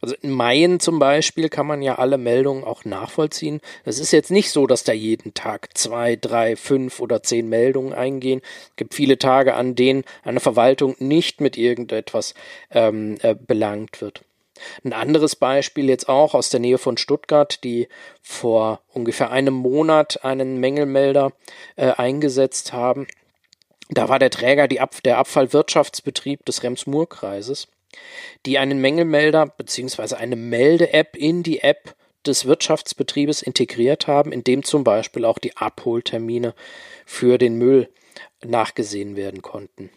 Also 0.00 0.14
in 0.22 0.30
Mayen 0.30 0.80
zum 0.80 0.98
Beispiel 0.98 1.48
kann 1.48 1.66
man 1.66 1.82
ja 1.82 1.96
alle 1.96 2.18
Meldungen 2.18 2.64
auch 2.64 2.84
nachvollziehen. 2.84 3.60
Es 3.84 3.98
ist 3.98 4.12
jetzt 4.12 4.30
nicht 4.30 4.50
so, 4.50 4.66
dass 4.66 4.84
da 4.84 4.92
jeden 4.92 5.34
Tag 5.34 5.76
zwei, 5.76 6.16
drei, 6.16 6.56
fünf 6.56 7.00
oder 7.00 7.22
zehn 7.22 7.48
Meldungen 7.48 7.92
eingehen. 7.92 8.40
Es 8.70 8.76
gibt 8.76 8.94
viele 8.94 9.18
Tage, 9.18 9.54
an 9.54 9.74
denen 9.74 10.04
eine 10.22 10.40
Verwaltung 10.40 10.96
nicht 10.98 11.40
mit 11.40 11.56
irgendetwas 11.56 12.34
ähm, 12.70 13.18
äh, 13.22 13.34
belangt 13.34 14.00
wird. 14.00 14.22
Ein 14.84 14.92
anderes 14.92 15.36
Beispiel 15.36 15.88
jetzt 15.88 16.08
auch 16.08 16.34
aus 16.34 16.48
der 16.48 16.60
Nähe 16.60 16.78
von 16.78 16.96
Stuttgart, 16.96 17.62
die 17.62 17.88
vor 18.22 18.80
ungefähr 18.92 19.30
einem 19.30 19.54
Monat 19.54 20.24
einen 20.24 20.58
Mängelmelder 20.58 21.32
äh, 21.76 21.90
eingesetzt 21.92 22.72
haben. 22.72 23.06
Da 23.88 24.08
war 24.08 24.18
der 24.18 24.30
Träger 24.30 24.66
Ab 24.80 24.96
der 25.04 25.18
Abfallwirtschaftsbetrieb 25.18 26.44
des 26.44 26.62
Rems-Murr-Kreises 26.62 27.68
die 28.46 28.58
einen 28.58 28.80
Mängelmelder 28.80 29.46
bzw. 29.46 30.16
eine 30.16 30.36
Melde-App 30.36 31.16
in 31.16 31.42
die 31.42 31.60
App 31.60 31.94
des 32.26 32.44
Wirtschaftsbetriebes 32.44 33.42
integriert 33.42 34.06
haben, 34.06 34.32
in 34.32 34.44
dem 34.44 34.64
zum 34.64 34.84
Beispiel 34.84 35.24
auch 35.24 35.38
die 35.38 35.56
Abholtermine 35.56 36.54
für 37.04 37.38
den 37.38 37.56
Müll 37.56 37.88
nachgesehen 38.44 39.16
werden 39.16 39.42
konnten. 39.42 39.90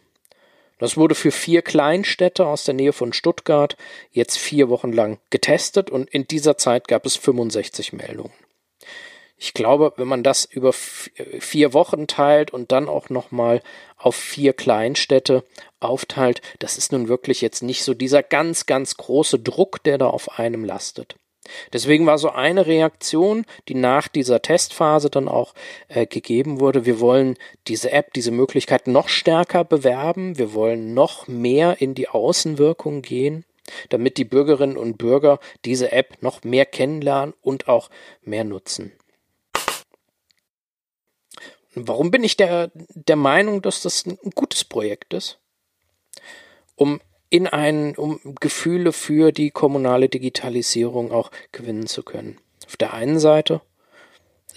Das 0.77 0.95
wurde 0.95 1.13
für 1.13 1.31
vier 1.31 1.61
Kleinstädte 1.61 2.45
aus 2.45 2.63
der 2.63 2.73
Nähe 2.73 2.93
von 2.93 3.11
Stuttgart 3.11 3.75
jetzt 4.11 4.37
vier 4.37 4.69
Wochen 4.69 4.93
lang 4.93 5.19
getestet 5.29 5.89
und 5.89 6.09
in 6.09 6.25
dieser 6.25 6.57
Zeit 6.57 6.87
gab 6.87 7.05
es 7.05 7.17
65 7.17 7.93
Meldungen. 7.93 8.33
Ich 9.41 9.53
glaube, 9.53 9.93
wenn 9.95 10.07
man 10.09 10.21
das 10.21 10.43
über 10.43 10.73
vier 10.73 11.73
Wochen 11.73 12.07
teilt 12.07 12.51
und 12.51 12.73
dann 12.73 12.89
auch 12.89 13.09
nochmal 13.09 13.61
auf 13.97 14.15
vier 14.15 14.51
Kleinstädte 14.51 15.45
aufteilt, 15.79 16.41
das 16.59 16.77
ist 16.77 16.91
nun 16.91 17.07
wirklich 17.07 17.39
jetzt 17.39 17.63
nicht 17.63 17.85
so 17.85 17.93
dieser 17.93 18.21
ganz, 18.21 18.65
ganz 18.65 18.97
große 18.97 19.39
Druck, 19.39 19.81
der 19.83 19.97
da 19.97 20.07
auf 20.07 20.37
einem 20.39 20.65
lastet. 20.65 21.15
Deswegen 21.71 22.05
war 22.05 22.17
so 22.17 22.29
eine 22.31 22.67
Reaktion, 22.67 23.45
die 23.69 23.75
nach 23.75 24.09
dieser 24.09 24.41
Testphase 24.41 25.09
dann 25.09 25.29
auch 25.29 25.53
äh, 25.87 26.05
gegeben 26.05 26.59
wurde, 26.59 26.85
wir 26.85 26.99
wollen 26.99 27.37
diese 27.67 27.93
App, 27.93 28.13
diese 28.13 28.31
Möglichkeit 28.31 28.87
noch 28.87 29.07
stärker 29.07 29.63
bewerben, 29.63 30.37
wir 30.37 30.53
wollen 30.53 30.93
noch 30.93 31.29
mehr 31.29 31.81
in 31.81 31.95
die 31.95 32.09
Außenwirkung 32.09 33.01
gehen, 33.01 33.45
damit 33.87 34.17
die 34.17 34.25
Bürgerinnen 34.25 34.75
und 34.75 34.97
Bürger 34.97 35.39
diese 35.63 35.93
App 35.93 36.21
noch 36.21 36.43
mehr 36.43 36.65
kennenlernen 36.65 37.33
und 37.41 37.69
auch 37.69 37.89
mehr 38.21 38.43
nutzen. 38.43 38.91
Warum 41.75 42.11
bin 42.11 42.23
ich 42.23 42.37
der, 42.37 42.71
der 42.73 43.15
Meinung, 43.15 43.61
dass 43.61 43.81
das 43.81 44.05
ein 44.05 44.17
gutes 44.33 44.63
Projekt 44.63 45.13
ist? 45.13 45.39
Um 46.75 46.99
in 47.29 47.47
ein, 47.47 47.95
um 47.95 48.19
Gefühle 48.39 48.91
für 48.91 49.31
die 49.31 49.51
kommunale 49.51 50.09
Digitalisierung 50.09 51.11
auch 51.11 51.31
gewinnen 51.51 51.85
zu 51.85 52.03
können. 52.03 52.39
Auf 52.65 52.75
der 52.77 52.93
einen 52.93 53.19
Seite, 53.19 53.61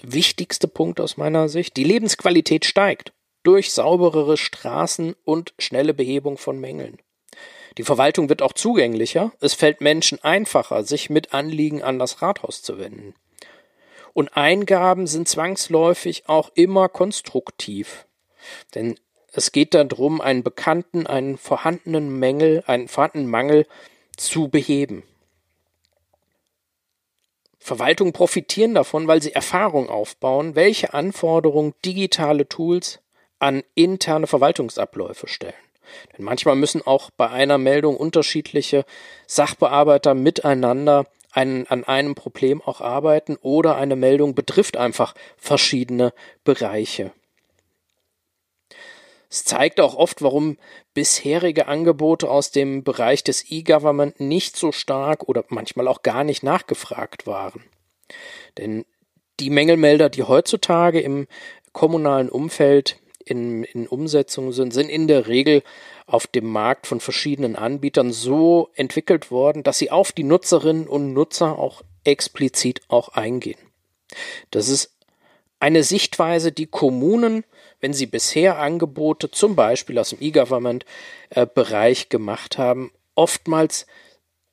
wichtigste 0.02 0.69
Punkt 0.69 1.00
aus 1.00 1.16
meiner 1.16 1.49
Sicht, 1.49 1.76
die 1.76 1.85
Lebensqualität 1.85 2.64
steigt 2.64 3.12
durch 3.42 3.73
sauberere 3.73 4.37
Straßen 4.37 5.14
und 5.25 5.52
schnelle 5.59 5.95
Behebung 5.95 6.38
von 6.38 6.59
Mängeln. 6.59 6.99
Die 7.78 7.85
Verwaltung 7.85 8.28
wird 8.28 8.42
auch 8.42 8.52
zugänglicher, 8.52 9.33
es 9.40 9.54
fällt 9.54 9.81
Menschen 9.81 10.23
einfacher, 10.23 10.85
sich 10.85 11.11
mit 11.11 11.33
Anliegen 11.33 11.83
an 11.83 11.99
das 11.99 12.23
Rathaus 12.23 12.62
zu 12.62 12.78
wenden. 12.78 13.14
Und 14.14 14.37
Eingaben 14.37 15.07
sind 15.07 15.28
zwangsläufig 15.28 16.28
auch 16.28 16.50
immer 16.54 16.88
konstruktiv. 16.88 18.07
Denn 18.75 18.99
es 19.33 19.52
geht 19.52 19.75
darum, 19.75 20.21
einen 20.21 20.42
bekannten, 20.42 21.07
einen 21.07 21.38
vorhandenen 21.38 22.19
Mängel, 22.19 22.62
einen 22.66 22.88
vorhandenen 22.88 23.28
Mangel 23.28 23.66
zu 24.16 24.49
beheben. 24.49 25.04
Verwaltungen 27.59 28.12
profitieren 28.12 28.75
davon, 28.75 29.07
weil 29.07 29.23
sie 29.23 29.33
Erfahrung 29.33 29.88
aufbauen, 29.88 30.57
welche 30.57 30.95
Anforderungen 30.95 31.75
digitale 31.85 32.49
Tools 32.49 33.00
an 33.38 33.62
interne 33.75 34.26
Verwaltungsabläufe 34.26 35.28
stellen. 35.28 35.54
Denn 36.16 36.25
manchmal 36.25 36.57
müssen 36.57 36.83
auch 36.83 37.11
bei 37.16 37.31
einer 37.31 37.59
Meldung 37.59 37.97
unterschiedliche 37.97 38.85
Sachbearbeiter 39.26 40.14
miteinander 40.14 41.07
ein, 41.33 41.67
an 41.67 41.85
einem 41.85 42.15
Problem 42.15 42.62
auch 42.62 42.81
arbeiten 42.81 43.37
oder 43.41 43.77
eine 43.77 43.97
Meldung 43.97 44.35
betrifft 44.35 44.77
einfach 44.77 45.15
verschiedene 45.37 46.12
Bereiche. 46.45 47.12
Es 49.31 49.45
zeigt 49.45 49.81
auch 49.81 49.95
oft, 49.95 50.21
warum 50.21 50.59
bisherige 50.93 51.67
Angebote 51.67 52.31
aus 52.31 52.51
dem 52.51 52.85
Bereich 52.85 53.25
des 53.25 53.51
E-Government 53.51 54.21
nicht 54.21 54.57
so 54.57 54.73
stark 54.73 55.27
oder 55.27 55.45
manchmal 55.49 55.89
auch 55.89 56.03
gar 56.03 56.23
nicht 56.23 56.43
nachgefragt 56.43 57.27
waren. 57.27 57.65
Denn 58.59 58.85
die 59.41 59.49
Mängelmelder, 59.49 60.11
die 60.11 60.25
heutzutage 60.25 61.01
im 61.01 61.27
kommunalen 61.73 62.29
Umfeld 62.29 63.01
in, 63.25 63.64
in 63.64 63.87
Umsetzung 63.87 64.52
sind, 64.52 64.73
sind 64.73 64.88
in 64.88 65.09
der 65.09 65.26
Regel 65.29 65.62
auf 66.07 66.26
dem 66.26 66.47
Markt 66.47 66.87
von 66.87 67.00
verschiedenen 67.00 67.57
Anbietern 67.57 68.12
so 68.12 68.71
entwickelt 68.75 69.31
worden, 69.31 69.62
dass 69.62 69.79
sie 69.79 69.91
auf 69.91 70.12
die 70.12 70.25
Nutzerinnen 70.25 70.87
und 70.87 71.12
Nutzer 71.12 71.59
auch 71.59 71.83
explizit 72.05 72.81
auch 72.88 73.11
eingehen. 73.11 73.59
Das 74.50 74.69
ist 74.69 74.97
eine 75.61 75.85
Sichtweise, 75.85 76.52
die 76.52 76.67
Kommunen, 76.67 77.45
wenn 77.81 77.93
sie 77.95 78.07
bisher 78.07 78.59
Angebote 78.59 79.31
zum 79.31 79.55
Beispiel 79.55 79.99
aus 79.99 80.11
dem 80.11 80.19
E-Government-Bereich 80.21 82.09
gemacht 82.09 82.59
haben, 82.59 82.91
oftmals 83.14 83.87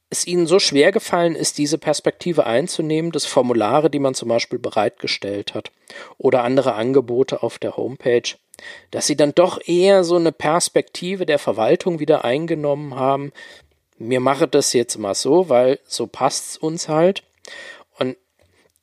es 0.09 0.25
ihnen 0.25 0.47
so 0.47 0.59
schwer 0.59 0.91
gefallen 0.91 1.35
ist, 1.35 1.57
diese 1.57 1.77
Perspektive 1.77 2.45
einzunehmen, 2.45 3.11
dass 3.11 3.25
Formulare, 3.25 3.89
die 3.89 3.99
man 3.99 4.15
zum 4.15 4.29
Beispiel 4.29 4.59
bereitgestellt 4.59 5.53
hat 5.53 5.71
oder 6.17 6.43
andere 6.43 6.73
Angebote 6.73 7.43
auf 7.43 7.59
der 7.59 7.77
Homepage, 7.77 8.23
dass 8.91 9.07
sie 9.07 9.15
dann 9.15 9.33
doch 9.33 9.59
eher 9.65 10.03
so 10.03 10.15
eine 10.15 10.31
Perspektive 10.31 11.25
der 11.25 11.39
Verwaltung 11.39 11.99
wieder 11.99 12.25
eingenommen 12.25 12.95
haben. 12.95 13.31
Mir 13.97 14.19
mache 14.19 14.47
das 14.47 14.73
jetzt 14.73 14.97
mal 14.97 15.15
so, 15.15 15.49
weil 15.49 15.79
so 15.85 16.07
passt's 16.07 16.57
uns 16.57 16.87
halt. 16.87 17.23
Und 17.97 18.17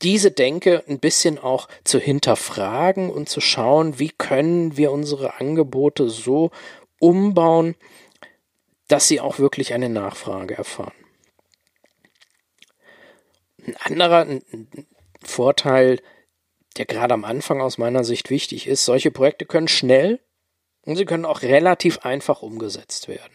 diese 0.03 0.31
Denke 0.31 0.85
ein 0.89 0.99
bisschen 0.99 1.39
auch 1.39 1.69
zu 1.85 1.99
hinterfragen 1.99 3.11
und 3.11 3.29
zu 3.29 3.41
schauen, 3.41 3.99
wie 3.99 4.11
können 4.11 4.77
wir 4.77 4.93
unsere 4.93 5.41
Angebote 5.41 6.09
so 6.11 6.51
umbauen, 6.99 7.75
dass 8.89 9.09
sie 9.09 9.21
auch 9.21 9.39
wirklich 9.39 9.75
eine 9.75 9.89
Nachfrage 9.89 10.55
erfahren. 10.55 10.93
Ein 13.67 13.77
anderer 13.79 14.27
Vorteil, 15.25 16.01
der 16.77 16.87
gerade 16.87 17.15
am 17.15 17.25
Anfang 17.25 17.61
aus 17.61 17.79
meiner 17.79 18.05
Sicht 18.05 18.31
wichtig 18.31 18.67
ist, 18.67 18.85
solche 18.85 19.11
Projekte 19.11 19.47
können 19.47 19.69
schnell 19.69 20.21
und 20.83 20.97
sie 20.97 21.05
können 21.05 21.25
auch 21.25 21.43
relativ 21.43 22.01
einfach 22.01 22.43
umgesetzt 22.43 23.09
werden. 23.09 23.33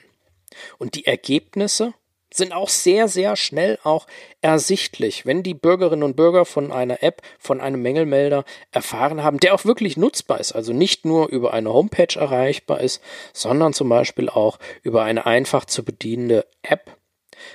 Und 0.78 0.96
die 0.96 1.06
Ergebnisse 1.06 1.94
sind 2.34 2.54
auch 2.54 2.70
sehr, 2.70 3.08
sehr 3.08 3.36
schnell 3.36 3.78
auch 3.84 4.08
ersichtlich, 4.40 5.26
wenn 5.26 5.44
die 5.44 5.54
Bürgerinnen 5.54 6.04
und 6.04 6.16
Bürger 6.16 6.46
von 6.46 6.72
einer 6.72 7.04
App, 7.04 7.22
von 7.40 7.60
einem 7.60 7.82
Mängelmelder 7.82 8.46
erfahren 8.72 9.22
haben, 9.22 9.40
der 9.40 9.54
auch 9.54 9.66
wirklich 9.66 9.98
nutzbar 9.98 10.40
ist, 10.40 10.54
also 10.54 10.72
nicht 10.72 11.06
nur 11.06 11.28
über 11.28 11.54
eine 11.54 11.74
Homepage 11.74 12.18
erreichbar 12.18 12.80
ist, 12.80 13.02
sondern 13.34 13.74
zum 13.74 13.90
Beispiel 13.90 14.30
auch 14.30 14.60
über 14.82 15.04
eine 15.04 15.26
einfach 15.26 15.66
zu 15.66 15.84
bedienende 15.84 16.48
App, 16.62 16.98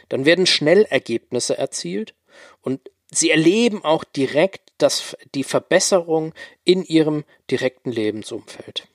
dann 0.08 0.26
werden 0.26 0.46
schnell 0.46 0.84
Ergebnisse 0.84 1.56
erzielt 1.56 2.14
und 2.60 2.90
sie 3.16 3.30
erleben 3.30 3.84
auch 3.84 4.04
direkt 4.04 4.72
das, 4.78 5.16
die 5.34 5.44
Verbesserung 5.44 6.34
in 6.64 6.84
ihrem 6.84 7.24
direkten 7.50 7.90
Lebensumfeld. 7.90 8.88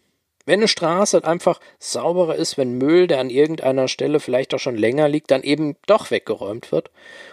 Wenn 0.45 0.59
eine 0.59 0.67
Straße 0.67 1.23
einfach 1.23 1.59
sauberer 1.79 2.35
ist, 2.35 2.57
wenn 2.57 2.77
Müll, 2.77 3.07
der 3.07 3.19
an 3.19 3.29
irgendeiner 3.29 3.87
Stelle 3.87 4.19
vielleicht 4.19 4.53
auch 4.53 4.59
schon 4.59 4.75
länger 4.75 5.07
liegt, 5.07 5.31
dann 5.31 5.43
eben 5.43 5.75
doch 5.85 6.09
weggeräumt 6.11 6.71
wird. 6.71 6.89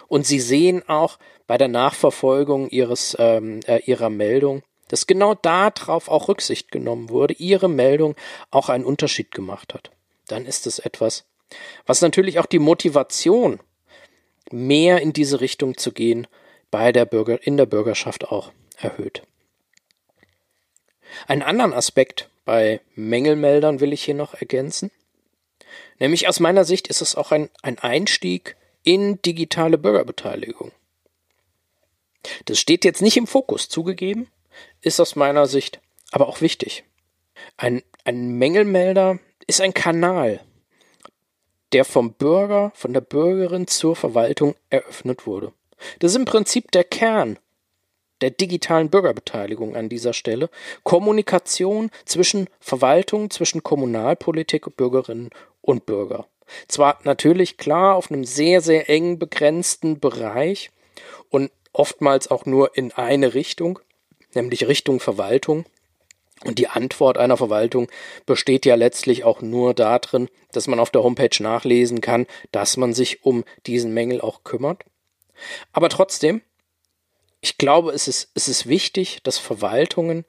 Und 0.09 0.27
Sie 0.27 0.41
sehen 0.41 0.87
auch 0.89 1.19
bei 1.47 1.57
der 1.57 1.69
Nachverfolgung 1.69 2.69
ihres, 2.69 3.17
ähm, 3.19 3.61
äh, 3.67 3.81
Ihrer 3.87 4.11
Meldung, 4.11 4.63
dass 4.89 5.07
genau 5.07 5.35
darauf 5.35 6.09
auch 6.09 6.29
Rücksicht 6.29 6.71
genommen 6.71 7.09
wurde, 7.09 7.35
Ihre 7.35 7.69
Meldung 7.69 8.15
auch 8.51 8.69
einen 8.69 8.85
Unterschied 8.85 9.31
gemacht 9.31 9.73
hat. 9.75 9.91
Dann 10.27 10.45
ist 10.45 10.67
es 10.67 10.79
etwas, 10.79 11.25
was 11.87 12.03
natürlich 12.03 12.39
auch 12.39 12.47
die 12.47 12.59
Motivation, 12.59 13.61
mehr 14.51 15.01
in 15.01 15.13
diese 15.13 15.41
Richtung 15.41 15.77
zu 15.77 15.93
gehen, 15.93 16.27
bei 16.71 16.93
der 16.93 17.05
Bürger, 17.05 17.45
in 17.47 17.57
der 17.57 17.67
Bürgerschaft 17.67 18.29
auch 18.29 18.53
erhöht. 18.77 19.23
Einen 21.27 21.43
anderen 21.43 21.73
Aspekt 21.73 22.29
bei 22.45 22.81
Mängelmeldern 22.95 23.81
will 23.81 23.93
ich 23.93 24.05
hier 24.05 24.15
noch 24.15 24.35
ergänzen. 24.35 24.91
Nämlich 25.99 26.29
aus 26.29 26.41
meiner 26.41 26.65
Sicht 26.65 26.89
ist 26.89 27.01
es 27.01 27.15
auch 27.15 27.33
ein, 27.33 27.51
ein 27.63 27.79
Einstieg 27.79 28.57
in 28.83 29.21
digitale 29.23 29.79
Bürgerbeteiligung. 29.79 30.73
Das 32.45 32.59
steht 32.59 32.85
jetzt 32.85 33.03
nicht 33.03 33.17
im 33.17 33.27
Fokus 33.27 33.69
zugegeben, 33.69 34.29
ist 34.81 35.01
aus 35.01 35.17
meiner 35.17 35.47
Sicht 35.47 35.81
aber 36.11 36.29
auch 36.29 36.41
wichtig. 36.41 36.85
Ein, 37.57 37.83
ein 38.05 38.31
Mängelmelder 38.31 39.19
ist 39.47 39.61
ein 39.61 39.75
Kanal, 39.75 40.41
der 41.73 41.85
vom 41.85 42.15
Bürger, 42.15 42.73
von 42.75 42.93
der 42.93 43.01
Bürgerin 43.01 43.67
zur 43.67 43.95
Verwaltung 43.95 44.55
eröffnet 44.71 45.27
wurde. 45.27 45.53
Das 45.99 46.13
ist 46.13 46.17
im 46.17 46.25
Prinzip 46.25 46.71
der 46.73 46.85
Kern 46.85 47.39
der 48.21 48.31
digitalen 48.31 48.91
Bürgerbeteiligung 48.91 49.77
an 49.77 49.89
dieser 49.89 50.13
Stelle. 50.13 50.51
Kommunikation 50.83 51.91
zwischen 52.05 52.49
Verwaltung, 52.61 53.31
zwischen 53.31 53.63
Kommunalpolitik, 53.63 54.77
Bürgerinnen 54.77 55.31
und 55.61 55.87
Bürger. 55.87 56.27
Zwar 56.67 56.99
natürlich 57.05 57.59
klar 57.59 57.95
auf 57.95 58.11
einem 58.11 58.25
sehr, 58.25 58.61
sehr 58.61 58.89
eng 58.89 59.19
begrenzten 59.19 60.01
Bereich 60.01 60.71
und 61.29 61.51
oftmals 61.73 62.31
auch 62.31 62.47
nur 62.47 62.77
in 62.77 62.93
eine 62.93 63.35
Richtung, 63.35 63.79
nämlich 64.35 64.67
Richtung 64.67 65.01
Verwaltung. 65.01 65.67
Und 66.45 66.59
die 66.59 66.69
Antwort 66.69 67.19
einer 67.19 67.37
Verwaltung 67.37 67.89
besteht 68.25 68.65
ja 68.65 68.77
letztlich 68.77 69.25
auch 69.25 69.43
nur 69.43 69.75
darin, 69.75 70.29
dass 70.53 70.69
man 70.69 70.79
auf 70.79 70.91
der 70.91 71.03
Homepage 71.03 71.43
nachlesen 71.43 72.01
kann, 72.01 72.27
dass 72.53 72.77
man 72.77 72.95
sich 72.95 73.25
um 73.25 73.45
diesen 73.67 73.93
Mängel 73.93 74.21
auch 74.21 74.45
kümmert. 74.45 74.85
Aber 75.73 75.89
trotzdem 75.89 76.43
ich 77.41 77.59
glaube, 77.59 77.93
es 77.93 78.09
ist, 78.09 78.31
es 78.35 78.49
ist 78.49 78.67
wichtig, 78.67 79.21
dass 79.23 79.39
Verwaltungen 79.39 80.25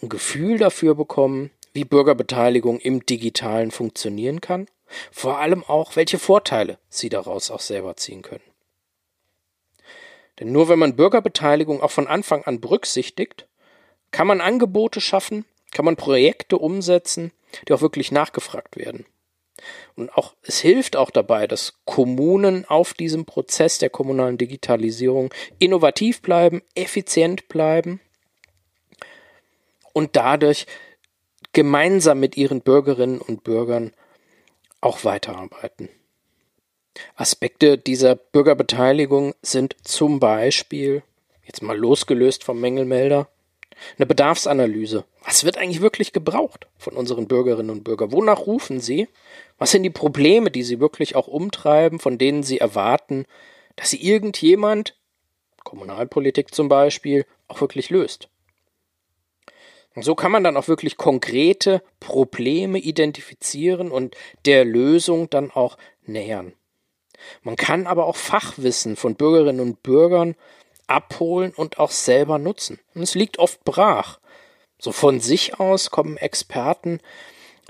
ein 0.00 0.08
Gefühl 0.08 0.58
dafür 0.58 0.94
bekommen, 0.94 1.50
wie 1.72 1.84
Bürgerbeteiligung 1.84 2.78
im 2.78 3.04
Digitalen 3.04 3.70
funktionieren 3.70 4.40
kann, 4.40 4.68
vor 5.10 5.38
allem 5.38 5.64
auch, 5.64 5.96
welche 5.96 6.18
Vorteile 6.18 6.78
sie 6.88 7.08
daraus 7.08 7.50
auch 7.50 7.60
selber 7.60 7.96
ziehen 7.96 8.22
können. 8.22 8.44
Denn 10.38 10.52
nur 10.52 10.68
wenn 10.68 10.78
man 10.78 10.96
Bürgerbeteiligung 10.96 11.82
auch 11.82 11.90
von 11.90 12.06
Anfang 12.06 12.44
an 12.44 12.60
berücksichtigt, 12.60 13.48
kann 14.10 14.26
man 14.26 14.40
Angebote 14.40 15.00
schaffen, 15.00 15.44
kann 15.72 15.84
man 15.84 15.96
Projekte 15.96 16.58
umsetzen, 16.58 17.32
die 17.66 17.72
auch 17.72 17.80
wirklich 17.80 18.12
nachgefragt 18.12 18.76
werden. 18.76 19.06
Und 19.96 20.12
auch, 20.16 20.34
es 20.42 20.60
hilft 20.60 20.96
auch 20.96 21.10
dabei, 21.10 21.46
dass 21.46 21.74
Kommunen 21.84 22.64
auf 22.64 22.94
diesem 22.94 23.24
Prozess 23.24 23.78
der 23.78 23.90
kommunalen 23.90 24.38
Digitalisierung 24.38 25.32
innovativ 25.58 26.22
bleiben, 26.22 26.62
effizient 26.74 27.48
bleiben 27.48 28.00
und 29.92 30.16
dadurch 30.16 30.66
gemeinsam 31.52 32.20
mit 32.20 32.36
ihren 32.36 32.62
Bürgerinnen 32.62 33.20
und 33.20 33.44
Bürgern 33.44 33.92
auch 34.80 35.04
weiterarbeiten. 35.04 35.88
Aspekte 37.14 37.78
dieser 37.78 38.16
Bürgerbeteiligung 38.16 39.34
sind 39.42 39.76
zum 39.82 40.20
Beispiel, 40.20 41.02
jetzt 41.44 41.62
mal 41.62 41.76
losgelöst 41.76 42.44
vom 42.44 42.60
Mängelmelder, 42.60 43.28
eine 43.98 44.06
Bedarfsanalyse. 44.06 45.04
Was 45.24 45.44
wird 45.44 45.58
eigentlich 45.58 45.80
wirklich 45.80 46.12
gebraucht 46.12 46.66
von 46.78 46.94
unseren 46.94 47.28
Bürgerinnen 47.28 47.70
und 47.70 47.84
Bürgern? 47.84 48.12
Wonach 48.12 48.46
rufen 48.46 48.80
sie? 48.80 49.08
Was 49.58 49.70
sind 49.70 49.82
die 49.82 49.90
Probleme, 49.90 50.50
die 50.50 50.62
sie 50.62 50.80
wirklich 50.80 51.16
auch 51.16 51.28
umtreiben, 51.28 51.98
von 51.98 52.18
denen 52.18 52.42
sie 52.42 52.58
erwarten, 52.58 53.26
dass 53.76 53.90
sie 53.90 54.02
irgendjemand, 54.02 54.96
Kommunalpolitik 55.64 56.54
zum 56.54 56.68
Beispiel, 56.68 57.24
auch 57.48 57.60
wirklich 57.60 57.90
löst? 57.90 58.28
Und 59.94 60.04
so 60.04 60.14
kann 60.14 60.32
man 60.32 60.42
dann 60.42 60.56
auch 60.56 60.68
wirklich 60.68 60.96
konkrete 60.96 61.82
Probleme 62.00 62.78
identifizieren 62.78 63.90
und 63.90 64.16
der 64.46 64.64
Lösung 64.64 65.28
dann 65.28 65.50
auch 65.50 65.76
nähern. 66.06 66.54
Man 67.42 67.56
kann 67.56 67.86
aber 67.86 68.06
auch 68.06 68.16
Fachwissen 68.16 68.96
von 68.96 69.14
Bürgerinnen 69.14 69.60
und 69.60 69.82
Bürgern 69.82 70.34
abholen 70.86 71.52
und 71.54 71.78
auch 71.78 71.90
selber 71.90 72.38
nutzen. 72.38 72.80
Und 72.94 73.02
es 73.02 73.14
liegt 73.14 73.38
oft 73.38 73.64
brach. 73.64 74.18
So 74.78 74.92
von 74.92 75.20
sich 75.20 75.60
aus 75.60 75.90
kommen 75.90 76.16
Experten, 76.16 77.00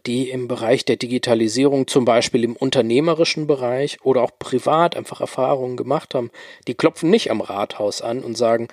die 0.07 0.31
im 0.31 0.49
Bereich 0.49 0.85
der 0.85 0.97
Digitalisierung, 0.97 1.87
zum 1.87 2.05
Beispiel 2.05 2.43
im 2.43 2.57
unternehmerischen 2.57 3.47
Bereich 3.47 4.03
oder 4.03 4.23
auch 4.23 4.33
privat 4.39 4.97
einfach 4.97 5.21
Erfahrungen 5.21 5.77
gemacht 5.77 6.15
haben, 6.15 6.31
die 6.67 6.75
klopfen 6.75 7.11
nicht 7.11 7.31
am 7.31 7.41
Rathaus 7.41 8.03
an 8.03 8.25
und 8.25 8.37
sagen, 8.37 8.69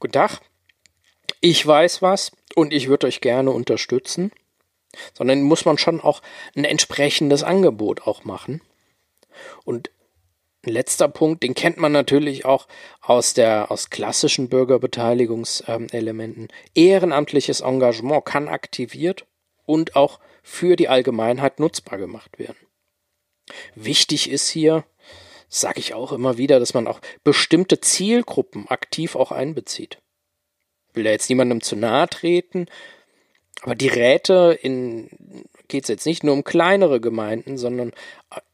Guten 0.00 0.12
Tag, 0.12 0.40
ich 1.40 1.66
weiß 1.66 2.02
was 2.02 2.32
und 2.54 2.74
ich 2.74 2.88
würde 2.88 3.06
euch 3.06 3.20
gerne 3.20 3.52
unterstützen, 3.52 4.32
sondern 5.14 5.42
muss 5.42 5.64
man 5.64 5.78
schon 5.78 6.00
auch 6.00 6.20
ein 6.54 6.64
entsprechendes 6.64 7.42
Angebot 7.42 8.06
auch 8.06 8.24
machen. 8.24 8.60
Und 9.64 9.90
letzter 10.72 11.08
Punkt, 11.08 11.42
den 11.42 11.54
kennt 11.54 11.78
man 11.78 11.92
natürlich 11.92 12.44
auch 12.44 12.66
aus 13.00 13.34
der, 13.34 13.70
aus 13.70 13.90
klassischen 13.90 14.48
Bürgerbeteiligungselementen. 14.48 16.48
Ehrenamtliches 16.74 17.60
Engagement 17.60 18.24
kann 18.24 18.48
aktiviert 18.48 19.26
und 19.66 19.96
auch 19.96 20.20
für 20.42 20.76
die 20.76 20.88
Allgemeinheit 20.88 21.60
nutzbar 21.60 21.98
gemacht 21.98 22.38
werden. 22.38 22.56
Wichtig 23.74 24.30
ist 24.30 24.48
hier, 24.48 24.84
sage 25.48 25.78
ich 25.78 25.94
auch 25.94 26.12
immer 26.12 26.38
wieder, 26.38 26.58
dass 26.58 26.74
man 26.74 26.86
auch 26.86 27.00
bestimmte 27.22 27.80
Zielgruppen 27.80 28.68
aktiv 28.68 29.16
auch 29.16 29.32
einbezieht. 29.32 29.98
Ich 30.88 30.96
will 30.96 31.04
da 31.04 31.10
jetzt 31.10 31.28
niemandem 31.28 31.60
zu 31.60 31.76
nahe 31.76 32.08
treten, 32.08 32.66
aber 33.62 33.74
die 33.74 33.88
Räte 33.88 34.58
in 34.60 35.10
geht 35.68 35.84
es 35.84 35.88
jetzt 35.88 36.06
nicht 36.06 36.24
nur 36.24 36.34
um 36.34 36.44
kleinere 36.44 37.00
Gemeinden, 37.00 37.56
sondern 37.56 37.92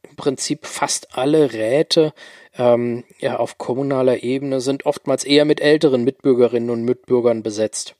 Prinzip 0.21 0.67
fast 0.67 1.17
alle 1.17 1.51
Räte 1.51 2.13
ähm, 2.55 3.03
ja, 3.17 3.37
auf 3.37 3.57
kommunaler 3.57 4.21
Ebene 4.21 4.61
sind 4.61 4.85
oftmals 4.85 5.23
eher 5.23 5.45
mit 5.45 5.61
älteren 5.61 6.03
Mitbürgerinnen 6.03 6.69
und 6.69 6.83
Mitbürgern 6.83 7.41
besetzt. 7.41 7.95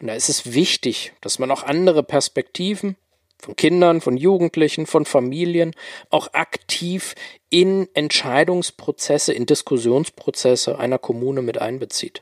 Und 0.00 0.06
da 0.06 0.14
ist 0.14 0.28
es 0.28 0.54
wichtig, 0.54 1.14
dass 1.20 1.40
man 1.40 1.50
auch 1.50 1.64
andere 1.64 2.04
Perspektiven 2.04 2.94
von 3.40 3.56
Kindern, 3.56 4.00
von 4.00 4.16
Jugendlichen, 4.16 4.86
von 4.86 5.04
Familien 5.04 5.72
auch 6.10 6.32
aktiv 6.32 7.16
in 7.50 7.88
Entscheidungsprozesse, 7.92 9.32
in 9.32 9.44
Diskussionsprozesse 9.44 10.78
einer 10.78 10.98
Kommune 10.98 11.42
mit 11.42 11.58
einbezieht. 11.58 12.20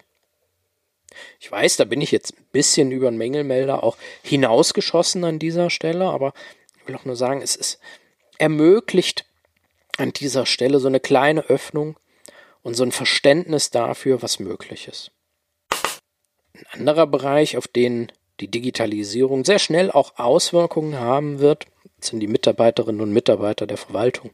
Ich 1.41 1.53
weiß, 1.53 1.77
da 1.77 1.85
bin 1.85 2.01
ich 2.01 2.11
jetzt 2.11 2.39
ein 2.39 2.47
bisschen 2.53 2.91
über 2.91 3.11
den 3.11 3.19
Mängelmelder 3.19 3.85
auch 3.85 3.99
hinausgeschossen 4.23 5.25
an 5.25 5.39
dieser 5.39 5.69
Stelle, 5.69 6.07
aber 6.07 6.33
ich 6.81 6.89
will 6.89 6.97
auch 6.97 7.05
nur 7.05 7.17
sagen, 7.17 7.43
es 7.43 7.55
ist 7.55 7.81
ermöglicht 8.39 9.27
an 10.03 10.13
dieser 10.13 10.47
Stelle 10.47 10.81
so 10.81 10.89
eine 10.89 11.01
kleine 11.01 11.43
Öffnung 11.45 11.97
und 12.63 12.75
so 12.75 12.83
ein 12.83 12.93
Verständnis 12.93 13.71
dafür, 13.71 14.21
was 14.21 14.41
möglich 14.41 14.89
ist. 14.89 15.13
Ein 16.55 16.81
anderer 16.81 17.07
Bereich, 17.07 17.57
auf 17.57 17.69
den 17.69 18.11
die 18.41 18.51
Digitalisierung 18.51 19.45
sehr 19.45 19.61
schnell 19.61 19.91
auch 19.91 20.19
Auswirkungen 20.19 20.99
haben 20.99 21.39
wird, 21.39 21.67
sind 22.01 22.21
die 22.21 22.27
Mitarbeiterinnen 22.27 23.01
und 23.01 23.13
Mitarbeiter 23.13 23.67
der 23.67 23.77
Verwaltung. 23.77 24.33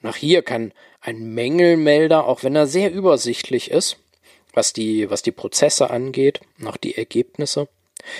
Und 0.00 0.08
auch 0.08 0.16
hier 0.16 0.42
kann 0.42 0.72
ein 1.00 1.34
Mängelmelder, 1.34 2.26
auch 2.26 2.42
wenn 2.42 2.56
er 2.56 2.66
sehr 2.66 2.90
übersichtlich 2.90 3.70
ist, 3.70 3.98
was 4.54 4.72
die, 4.72 5.10
was 5.10 5.22
die 5.22 5.32
Prozesse 5.32 5.90
angeht 5.90 6.40
auch 6.64 6.76
die 6.76 6.96
Ergebnisse, 6.96 7.68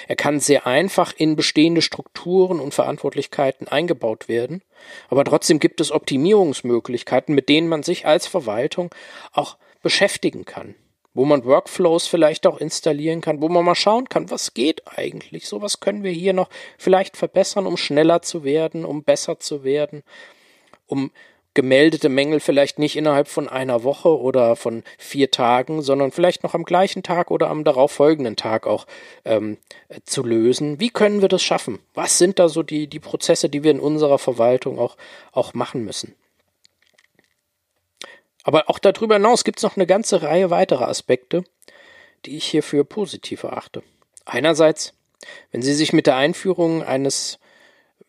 er 0.08 0.16
kann 0.16 0.40
sehr 0.40 0.66
einfach 0.66 1.12
in 1.16 1.36
bestehende 1.36 1.82
Strukturen 1.82 2.60
und 2.60 2.74
Verantwortlichkeiten 2.74 3.68
eingebaut 3.68 4.28
werden, 4.28 4.62
aber 5.08 5.24
trotzdem 5.24 5.58
gibt 5.58 5.80
es 5.80 5.92
Optimierungsmöglichkeiten, 5.92 7.34
mit 7.34 7.48
denen 7.48 7.68
man 7.68 7.82
sich 7.82 8.06
als 8.06 8.26
Verwaltung 8.26 8.94
auch 9.32 9.56
beschäftigen 9.82 10.44
kann, 10.44 10.74
wo 11.14 11.24
man 11.24 11.44
Workflows 11.44 12.06
vielleicht 12.06 12.46
auch 12.46 12.58
installieren 12.58 13.20
kann, 13.20 13.42
wo 13.42 13.48
man 13.48 13.64
mal 13.64 13.74
schauen 13.74 14.08
kann, 14.08 14.30
was 14.30 14.54
geht 14.54 14.82
eigentlich, 14.86 15.46
so 15.48 15.62
was 15.62 15.80
können 15.80 16.02
wir 16.02 16.12
hier 16.12 16.32
noch 16.32 16.48
vielleicht 16.78 17.16
verbessern, 17.16 17.66
um 17.66 17.76
schneller 17.76 18.22
zu 18.22 18.44
werden, 18.44 18.84
um 18.84 19.02
besser 19.02 19.38
zu 19.38 19.64
werden, 19.64 20.02
um 20.86 21.10
gemeldete 21.54 22.08
Mängel 22.08 22.40
vielleicht 22.40 22.78
nicht 22.78 22.96
innerhalb 22.96 23.28
von 23.28 23.48
einer 23.48 23.84
Woche 23.84 24.18
oder 24.18 24.56
von 24.56 24.82
vier 24.98 25.30
Tagen, 25.30 25.82
sondern 25.82 26.10
vielleicht 26.10 26.42
noch 26.42 26.54
am 26.54 26.64
gleichen 26.64 27.02
Tag 27.02 27.30
oder 27.30 27.50
am 27.50 27.64
darauffolgenden 27.64 28.36
Tag 28.36 28.66
auch 28.66 28.86
ähm, 29.24 29.58
zu 30.04 30.22
lösen. 30.22 30.80
Wie 30.80 30.90
können 30.90 31.20
wir 31.20 31.28
das 31.28 31.42
schaffen? 31.42 31.78
Was 31.94 32.18
sind 32.18 32.38
da 32.38 32.48
so 32.48 32.62
die, 32.62 32.86
die 32.86 33.00
Prozesse, 33.00 33.48
die 33.48 33.62
wir 33.62 33.70
in 33.70 33.80
unserer 33.80 34.18
Verwaltung 34.18 34.78
auch, 34.78 34.96
auch 35.32 35.52
machen 35.52 35.84
müssen? 35.84 36.14
Aber 38.44 38.68
auch 38.68 38.78
darüber 38.78 39.16
hinaus 39.16 39.44
gibt 39.44 39.58
es 39.58 39.62
noch 39.62 39.76
eine 39.76 39.86
ganze 39.86 40.22
Reihe 40.22 40.50
weiterer 40.50 40.88
Aspekte, 40.88 41.44
die 42.24 42.36
ich 42.36 42.44
hier 42.44 42.62
für 42.62 42.84
positiv 42.84 43.42
erachte. 43.44 43.82
Einerseits, 44.24 44.94
wenn 45.50 45.62
Sie 45.62 45.74
sich 45.74 45.92
mit 45.92 46.06
der 46.06 46.16
Einführung 46.16 46.82
eines 46.82 47.38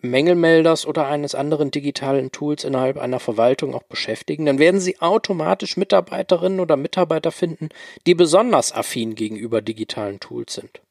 Mängelmelders 0.03 0.85
oder 0.85 1.07
eines 1.07 1.33
anderen 1.33 1.71
digitalen 1.71 2.31
Tools 2.31 2.63
innerhalb 2.63 2.97
einer 2.97 3.19
Verwaltung 3.19 3.73
auch 3.73 3.83
beschäftigen, 3.83 4.45
dann 4.45 4.59
werden 4.59 4.81
Sie 4.81 4.99
automatisch 4.99 5.77
Mitarbeiterinnen 5.77 6.59
oder 6.59 6.75
Mitarbeiter 6.75 7.31
finden, 7.31 7.69
die 8.05 8.13
besonders 8.13 8.73
affin 8.73 9.15
gegenüber 9.15 9.61
digitalen 9.61 10.19
Tools 10.19 10.53
sind. 10.55 10.81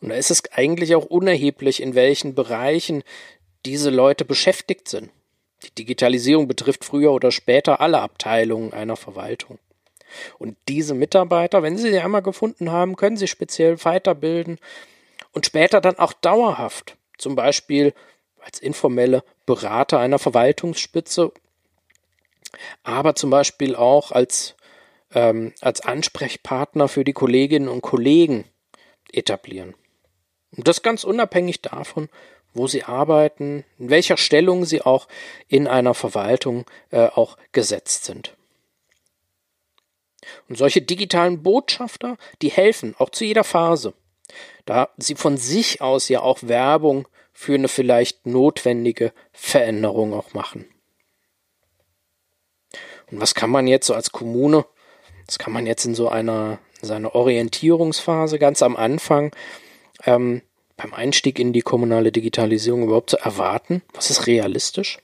Und 0.00 0.10
da 0.10 0.14
ist 0.14 0.30
es 0.30 0.42
eigentlich 0.52 0.94
auch 0.94 1.04
unerheblich, 1.04 1.82
in 1.82 1.94
welchen 1.94 2.34
Bereichen 2.34 3.02
diese 3.66 3.90
Leute 3.90 4.24
beschäftigt 4.24 4.88
sind. 4.88 5.10
Die 5.64 5.74
Digitalisierung 5.74 6.48
betrifft 6.48 6.84
früher 6.84 7.12
oder 7.12 7.32
später 7.32 7.80
alle 7.80 8.00
Abteilungen 8.00 8.72
einer 8.72 8.96
Verwaltung. 8.96 9.58
Und 10.38 10.56
diese 10.68 10.94
Mitarbeiter, 10.94 11.62
wenn 11.62 11.76
Sie 11.76 11.90
sie 11.90 11.98
einmal 11.98 12.22
gefunden 12.22 12.70
haben, 12.70 12.96
können 12.96 13.16
Sie 13.16 13.28
speziell 13.28 13.82
weiterbilden 13.84 14.58
und 15.32 15.46
später 15.46 15.80
dann 15.80 15.98
auch 15.98 16.12
dauerhaft, 16.12 16.96
zum 17.18 17.34
Beispiel 17.34 17.94
als 18.44 18.58
informelle 18.58 19.24
Berater 19.46 19.98
einer 19.98 20.18
Verwaltungsspitze, 20.18 21.32
aber 22.82 23.14
zum 23.14 23.30
Beispiel 23.30 23.74
auch 23.74 24.12
als, 24.12 24.56
ähm, 25.14 25.52
als 25.60 25.80
Ansprechpartner 25.80 26.88
für 26.88 27.04
die 27.04 27.12
Kolleginnen 27.12 27.68
und 27.68 27.82
Kollegen 27.82 28.44
etablieren. 29.12 29.74
Und 30.56 30.68
das 30.68 30.82
ganz 30.82 31.04
unabhängig 31.04 31.62
davon, 31.62 32.08
wo 32.54 32.66
sie 32.66 32.84
arbeiten, 32.84 33.64
in 33.78 33.90
welcher 33.90 34.16
Stellung 34.16 34.64
sie 34.64 34.82
auch 34.82 35.08
in 35.48 35.66
einer 35.66 35.94
Verwaltung 35.94 36.66
äh, 36.90 37.06
auch 37.06 37.38
gesetzt 37.52 38.04
sind. 38.04 38.36
Und 40.48 40.58
solche 40.58 40.82
digitalen 40.82 41.42
Botschafter, 41.42 42.16
die 42.42 42.50
helfen 42.50 42.94
auch 42.98 43.10
zu 43.10 43.24
jeder 43.24 43.44
Phase, 43.44 43.94
da 44.66 44.90
sie 44.96 45.14
von 45.14 45.36
sich 45.36 45.80
aus 45.80 46.08
ja 46.08 46.20
auch 46.20 46.40
Werbung 46.42 47.08
für 47.42 47.54
eine 47.54 47.66
vielleicht 47.66 48.24
notwendige 48.24 49.12
Veränderung 49.32 50.14
auch 50.14 50.32
machen. 50.32 50.64
Und 53.10 53.20
was 53.20 53.34
kann 53.34 53.50
man 53.50 53.66
jetzt 53.66 53.88
so 53.88 53.94
als 53.94 54.12
Kommune, 54.12 54.64
das 55.26 55.40
kann 55.40 55.52
man 55.52 55.66
jetzt 55.66 55.84
in 55.84 55.96
so 55.96 56.08
einer, 56.08 56.60
seiner 56.82 57.16
Orientierungsphase 57.16 58.38
ganz 58.38 58.62
am 58.62 58.76
Anfang 58.76 59.34
ähm, 60.04 60.42
beim 60.76 60.94
Einstieg 60.94 61.40
in 61.40 61.52
die 61.52 61.62
kommunale 61.62 62.12
Digitalisierung 62.12 62.84
überhaupt 62.84 63.10
zu 63.10 63.18
erwarten? 63.18 63.82
Was 63.92 64.10
ist 64.10 64.28
realistisch? 64.28 64.98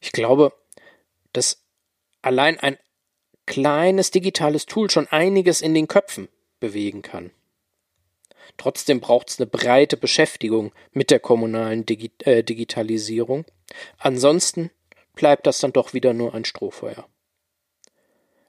Ich 0.00 0.12
glaube, 0.12 0.52
dass 1.32 1.64
allein 2.22 2.60
ein 2.60 2.78
kleines 3.44 4.12
digitales 4.12 4.66
Tool 4.66 4.88
schon 4.88 5.08
einiges 5.08 5.62
in 5.62 5.74
den 5.74 5.88
Köpfen 5.88 6.28
bewegen 6.60 7.02
kann. 7.02 7.32
Trotzdem 8.58 9.00
braucht 9.00 9.30
es 9.30 9.40
eine 9.40 9.46
breite 9.46 9.96
Beschäftigung 9.96 10.72
mit 10.92 11.10
der 11.10 11.20
kommunalen 11.20 11.86
Digi 11.86 12.10
äh, 12.24 12.42
Digitalisierung. 12.42 13.46
Ansonsten 13.98 14.70
bleibt 15.14 15.46
das 15.46 15.60
dann 15.60 15.72
doch 15.72 15.94
wieder 15.94 16.12
nur 16.12 16.34
ein 16.34 16.44
Strohfeuer. 16.44 17.08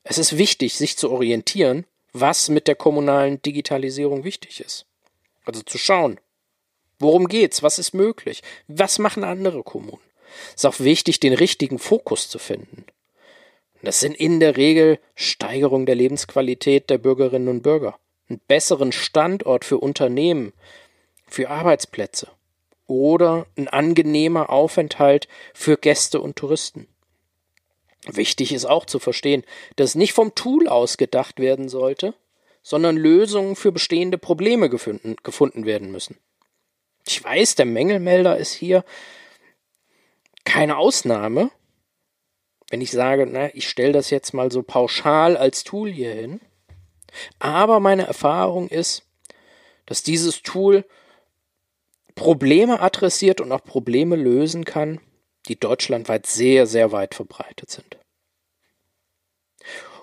Es 0.03 0.17
ist 0.17 0.37
wichtig, 0.37 0.73
sich 0.73 0.97
zu 0.97 1.11
orientieren, 1.11 1.85
was 2.11 2.49
mit 2.49 2.67
der 2.67 2.75
kommunalen 2.75 3.41
Digitalisierung 3.43 4.23
wichtig 4.23 4.61
ist. 4.61 4.87
Also 5.45 5.61
zu 5.61 5.77
schauen, 5.77 6.19
worum 6.97 7.27
geht's, 7.27 7.61
was 7.61 7.77
ist 7.77 7.93
möglich, 7.93 8.41
was 8.67 8.97
machen 8.97 9.23
andere 9.23 9.63
Kommunen. 9.63 10.01
Es 10.49 10.63
ist 10.63 10.65
auch 10.65 10.79
wichtig, 10.79 11.19
den 11.19 11.33
richtigen 11.33 11.77
Fokus 11.77 12.29
zu 12.29 12.39
finden. 12.39 12.85
Das 13.83 13.99
sind 13.99 14.15
in 14.15 14.39
der 14.39 14.57
Regel 14.57 14.99
Steigerung 15.13 15.85
der 15.85 15.95
Lebensqualität 15.95 16.89
der 16.89 16.97
Bürgerinnen 16.97 17.47
und 17.47 17.61
Bürger 17.61 17.99
einen 18.29 18.39
besseren 18.47 18.91
Standort 18.91 19.65
für 19.65 19.77
Unternehmen, 19.77 20.53
für 21.27 21.49
Arbeitsplätze 21.49 22.29
oder 22.87 23.45
ein 23.55 23.67
angenehmer 23.67 24.49
Aufenthalt 24.49 25.27
für 25.53 25.77
Gäste 25.77 26.21
und 26.21 26.35
Touristen. 26.35 26.87
Wichtig 28.05 28.53
ist 28.53 28.65
auch 28.65 28.85
zu 28.85 28.99
verstehen, 28.99 29.43
dass 29.75 29.95
nicht 29.95 30.13
vom 30.13 30.33
Tool 30.33 30.67
aus 30.67 30.97
gedacht 30.97 31.39
werden 31.39 31.69
sollte, 31.69 32.13
sondern 32.63 32.97
Lösungen 32.97 33.55
für 33.55 33.71
bestehende 33.71 34.17
Probleme 34.17 34.69
gefunden, 34.69 35.15
gefunden 35.23 35.65
werden 35.65 35.91
müssen. 35.91 36.17
Ich 37.07 37.23
weiß, 37.23 37.55
der 37.55 37.65
Mängelmelder 37.65 38.37
ist 38.37 38.53
hier 38.53 38.83
keine 40.45 40.77
Ausnahme. 40.77 41.51
Wenn 42.69 42.81
ich 42.81 42.91
sage, 42.91 43.27
na, 43.27 43.53
ich 43.55 43.67
stelle 43.67 43.93
das 43.93 44.09
jetzt 44.09 44.33
mal 44.33 44.51
so 44.51 44.63
pauschal 44.63 45.35
als 45.37 45.63
Tool 45.63 45.91
hier 45.91 46.13
hin, 46.13 46.41
aber 47.39 47.79
meine 47.79 48.05
Erfahrung 48.05 48.67
ist, 48.67 49.03
dass 49.85 50.03
dieses 50.03 50.41
Tool 50.41 50.85
Probleme 52.15 52.79
adressiert 52.79 53.41
und 53.41 53.51
auch 53.51 53.63
Probleme 53.63 54.15
lösen 54.15 54.65
kann, 54.65 54.99
die 55.47 55.59
deutschlandweit 55.59 56.25
sehr, 56.25 56.67
sehr 56.67 56.91
weit 56.91 57.15
verbreitet 57.15 57.69
sind. 57.69 57.97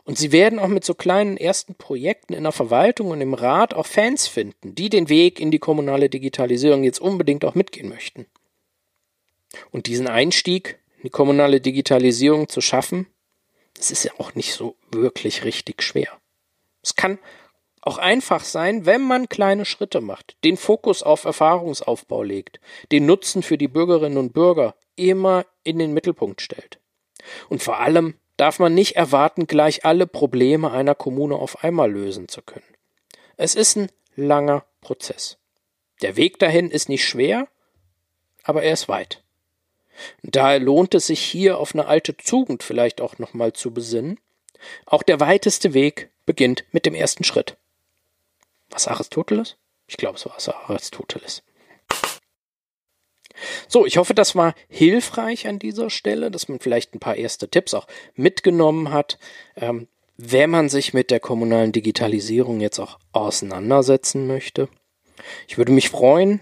Und 0.04 0.16
sie 0.16 0.30
werden 0.30 0.60
auch 0.60 0.68
mit 0.68 0.84
so 0.84 0.94
kleinen 0.94 1.36
ersten 1.36 1.74
Projekten 1.74 2.32
in 2.32 2.44
der 2.44 2.52
Verwaltung 2.52 3.10
und 3.10 3.20
im 3.20 3.34
Rat 3.34 3.74
auch 3.74 3.86
Fans 3.86 4.28
finden, 4.28 4.74
die 4.74 4.88
den 4.88 5.08
Weg 5.08 5.40
in 5.40 5.50
die 5.50 5.58
kommunale 5.58 6.08
Digitalisierung 6.08 6.84
jetzt 6.84 7.00
unbedingt 7.00 7.44
auch 7.44 7.56
mitgehen 7.56 7.88
möchten. 7.88 8.26
Und 9.72 9.86
diesen 9.86 10.06
Einstieg 10.06 10.78
in 10.98 11.04
die 11.04 11.10
kommunale 11.10 11.60
Digitalisierung 11.60 12.48
zu 12.48 12.60
schaffen, 12.60 13.08
das 13.74 13.90
ist 13.90 14.04
ja 14.04 14.12
auch 14.18 14.34
nicht 14.34 14.54
so 14.54 14.76
wirklich 14.92 15.44
richtig 15.44 15.82
schwer. 15.82 16.08
Es 16.86 16.94
kann 16.94 17.18
auch 17.80 17.98
einfach 17.98 18.44
sein, 18.44 18.86
wenn 18.86 19.02
man 19.02 19.28
kleine 19.28 19.64
Schritte 19.64 20.00
macht, 20.00 20.36
den 20.44 20.56
Fokus 20.56 21.02
auf 21.02 21.24
Erfahrungsaufbau 21.24 22.22
legt, 22.22 22.60
den 22.92 23.06
Nutzen 23.06 23.42
für 23.42 23.58
die 23.58 23.66
Bürgerinnen 23.66 24.18
und 24.18 24.32
Bürger 24.32 24.76
immer 24.94 25.44
in 25.64 25.80
den 25.80 25.92
Mittelpunkt 25.92 26.40
stellt. 26.40 26.78
Und 27.48 27.60
vor 27.60 27.80
allem 27.80 28.14
darf 28.36 28.60
man 28.60 28.72
nicht 28.72 28.94
erwarten, 28.94 29.48
gleich 29.48 29.84
alle 29.84 30.06
Probleme 30.06 30.70
einer 30.70 30.94
Kommune 30.94 31.34
auf 31.34 31.64
einmal 31.64 31.90
lösen 31.90 32.28
zu 32.28 32.40
können. 32.40 32.76
Es 33.36 33.56
ist 33.56 33.76
ein 33.76 33.90
langer 34.14 34.64
Prozess. 34.80 35.38
Der 36.02 36.16
Weg 36.16 36.38
dahin 36.38 36.70
ist 36.70 36.88
nicht 36.88 37.04
schwer, 37.04 37.48
aber 38.44 38.62
er 38.62 38.74
ist 38.74 38.88
weit. 38.88 39.24
Daher 40.22 40.60
lohnt 40.60 40.94
es 40.94 41.08
sich 41.08 41.20
hier 41.20 41.58
auf 41.58 41.74
eine 41.74 41.86
alte 41.86 42.16
Tugend 42.16 42.62
vielleicht 42.62 43.00
auch 43.00 43.18
nochmal 43.18 43.54
zu 43.54 43.72
besinnen. 43.74 44.20
Auch 44.84 45.02
der 45.02 45.18
weiteste 45.18 45.74
Weg 45.74 46.10
beginnt 46.26 46.64
mit 46.72 46.84
dem 46.84 46.94
ersten 46.94 47.24
Schritt. 47.24 47.56
Was 48.70 48.88
Aristoteles? 48.88 49.56
Ich 49.86 49.96
glaube, 49.96 50.18
es 50.18 50.26
war 50.26 50.68
Aristoteles. 50.68 51.42
So, 53.68 53.86
ich 53.86 53.96
hoffe, 53.98 54.14
das 54.14 54.34
war 54.34 54.54
hilfreich 54.68 55.46
an 55.46 55.58
dieser 55.58 55.90
Stelle, 55.90 56.30
dass 56.30 56.48
man 56.48 56.58
vielleicht 56.58 56.94
ein 56.94 57.00
paar 57.00 57.16
erste 57.16 57.48
Tipps 57.48 57.74
auch 57.74 57.86
mitgenommen 58.14 58.90
hat, 58.90 59.18
ähm, 59.56 59.88
wenn 60.16 60.50
man 60.50 60.68
sich 60.68 60.94
mit 60.94 61.10
der 61.10 61.20
kommunalen 61.20 61.72
Digitalisierung 61.72 62.60
jetzt 62.60 62.78
auch 62.78 62.98
auseinandersetzen 63.12 64.26
möchte. 64.26 64.68
Ich 65.46 65.58
würde 65.58 65.72
mich 65.72 65.90
freuen, 65.90 66.40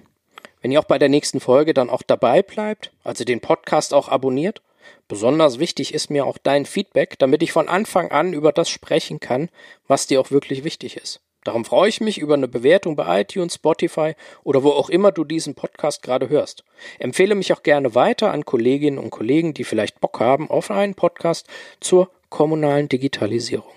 wenn 0.62 0.70
ihr 0.70 0.81
auch 0.81 0.85
bei 0.85 0.99
der 0.99 1.09
nächsten 1.09 1.40
Folge 1.40 1.75
dann 1.75 1.90
auch 1.90 2.03
dabei 2.03 2.42
bleibt, 2.42 2.92
also 3.03 3.25
den 3.25 3.40
Podcast 3.40 3.92
auch 3.92 4.09
abonniert. 4.09 4.62
Besonders 5.09 5.59
wichtig 5.59 5.94
ist 5.94 6.11
mir 6.11 6.27
auch 6.27 6.38
dein 6.38 6.66
Feedback, 6.66 7.18
damit 7.18 7.42
ich 7.42 7.53
von 7.53 7.68
Anfang 7.68 8.11
an 8.11 8.33
über 8.33 8.53
das 8.53 8.68
sprechen 8.68 9.20
kann, 9.20 9.51
was 9.87 10.07
dir 10.07 10.20
auch 10.20 10.31
wirklich 10.31 10.64
wichtig 10.64 10.97
ist. 10.97 11.20
Darum 11.44 11.66
freue 11.66 11.90
ich 11.90 12.01
mich 12.01 12.18
über 12.18 12.35
eine 12.35 12.49
Bewertung 12.49 12.97
bei 12.97 13.20
iTunes, 13.20 13.57
Spotify 13.57 14.14
oder 14.44 14.64
wo 14.64 14.70
auch 14.70 14.88
immer 14.88 15.12
du 15.12 15.25
diesen 15.25 15.55
Podcast 15.55 16.03
gerade 16.03 16.31
hörst. 16.31 16.64
Empfehle 16.99 17.35
mich 17.35 17.53
auch 17.53 17.62
gerne 17.62 17.94
weiter 17.94 18.33
an 18.33 18.47
Kolleginnen 18.47 18.99
und 18.99 19.11
Kollegen, 19.11 19.53
die 19.53 19.64
vielleicht 19.64 20.01
Bock 20.01 20.20
haben 20.20 20.51
auf 20.51 20.70
einen 20.70 20.94
Podcast 20.94 21.47
zur 21.81 22.11
kommunalen 22.31 22.88
Digitalisierung. 22.88 23.73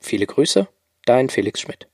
Viele 0.00 0.26
Grüße, 0.26 0.66
dein 1.06 1.30
Felix 1.30 1.60
Schmidt. 1.60 1.86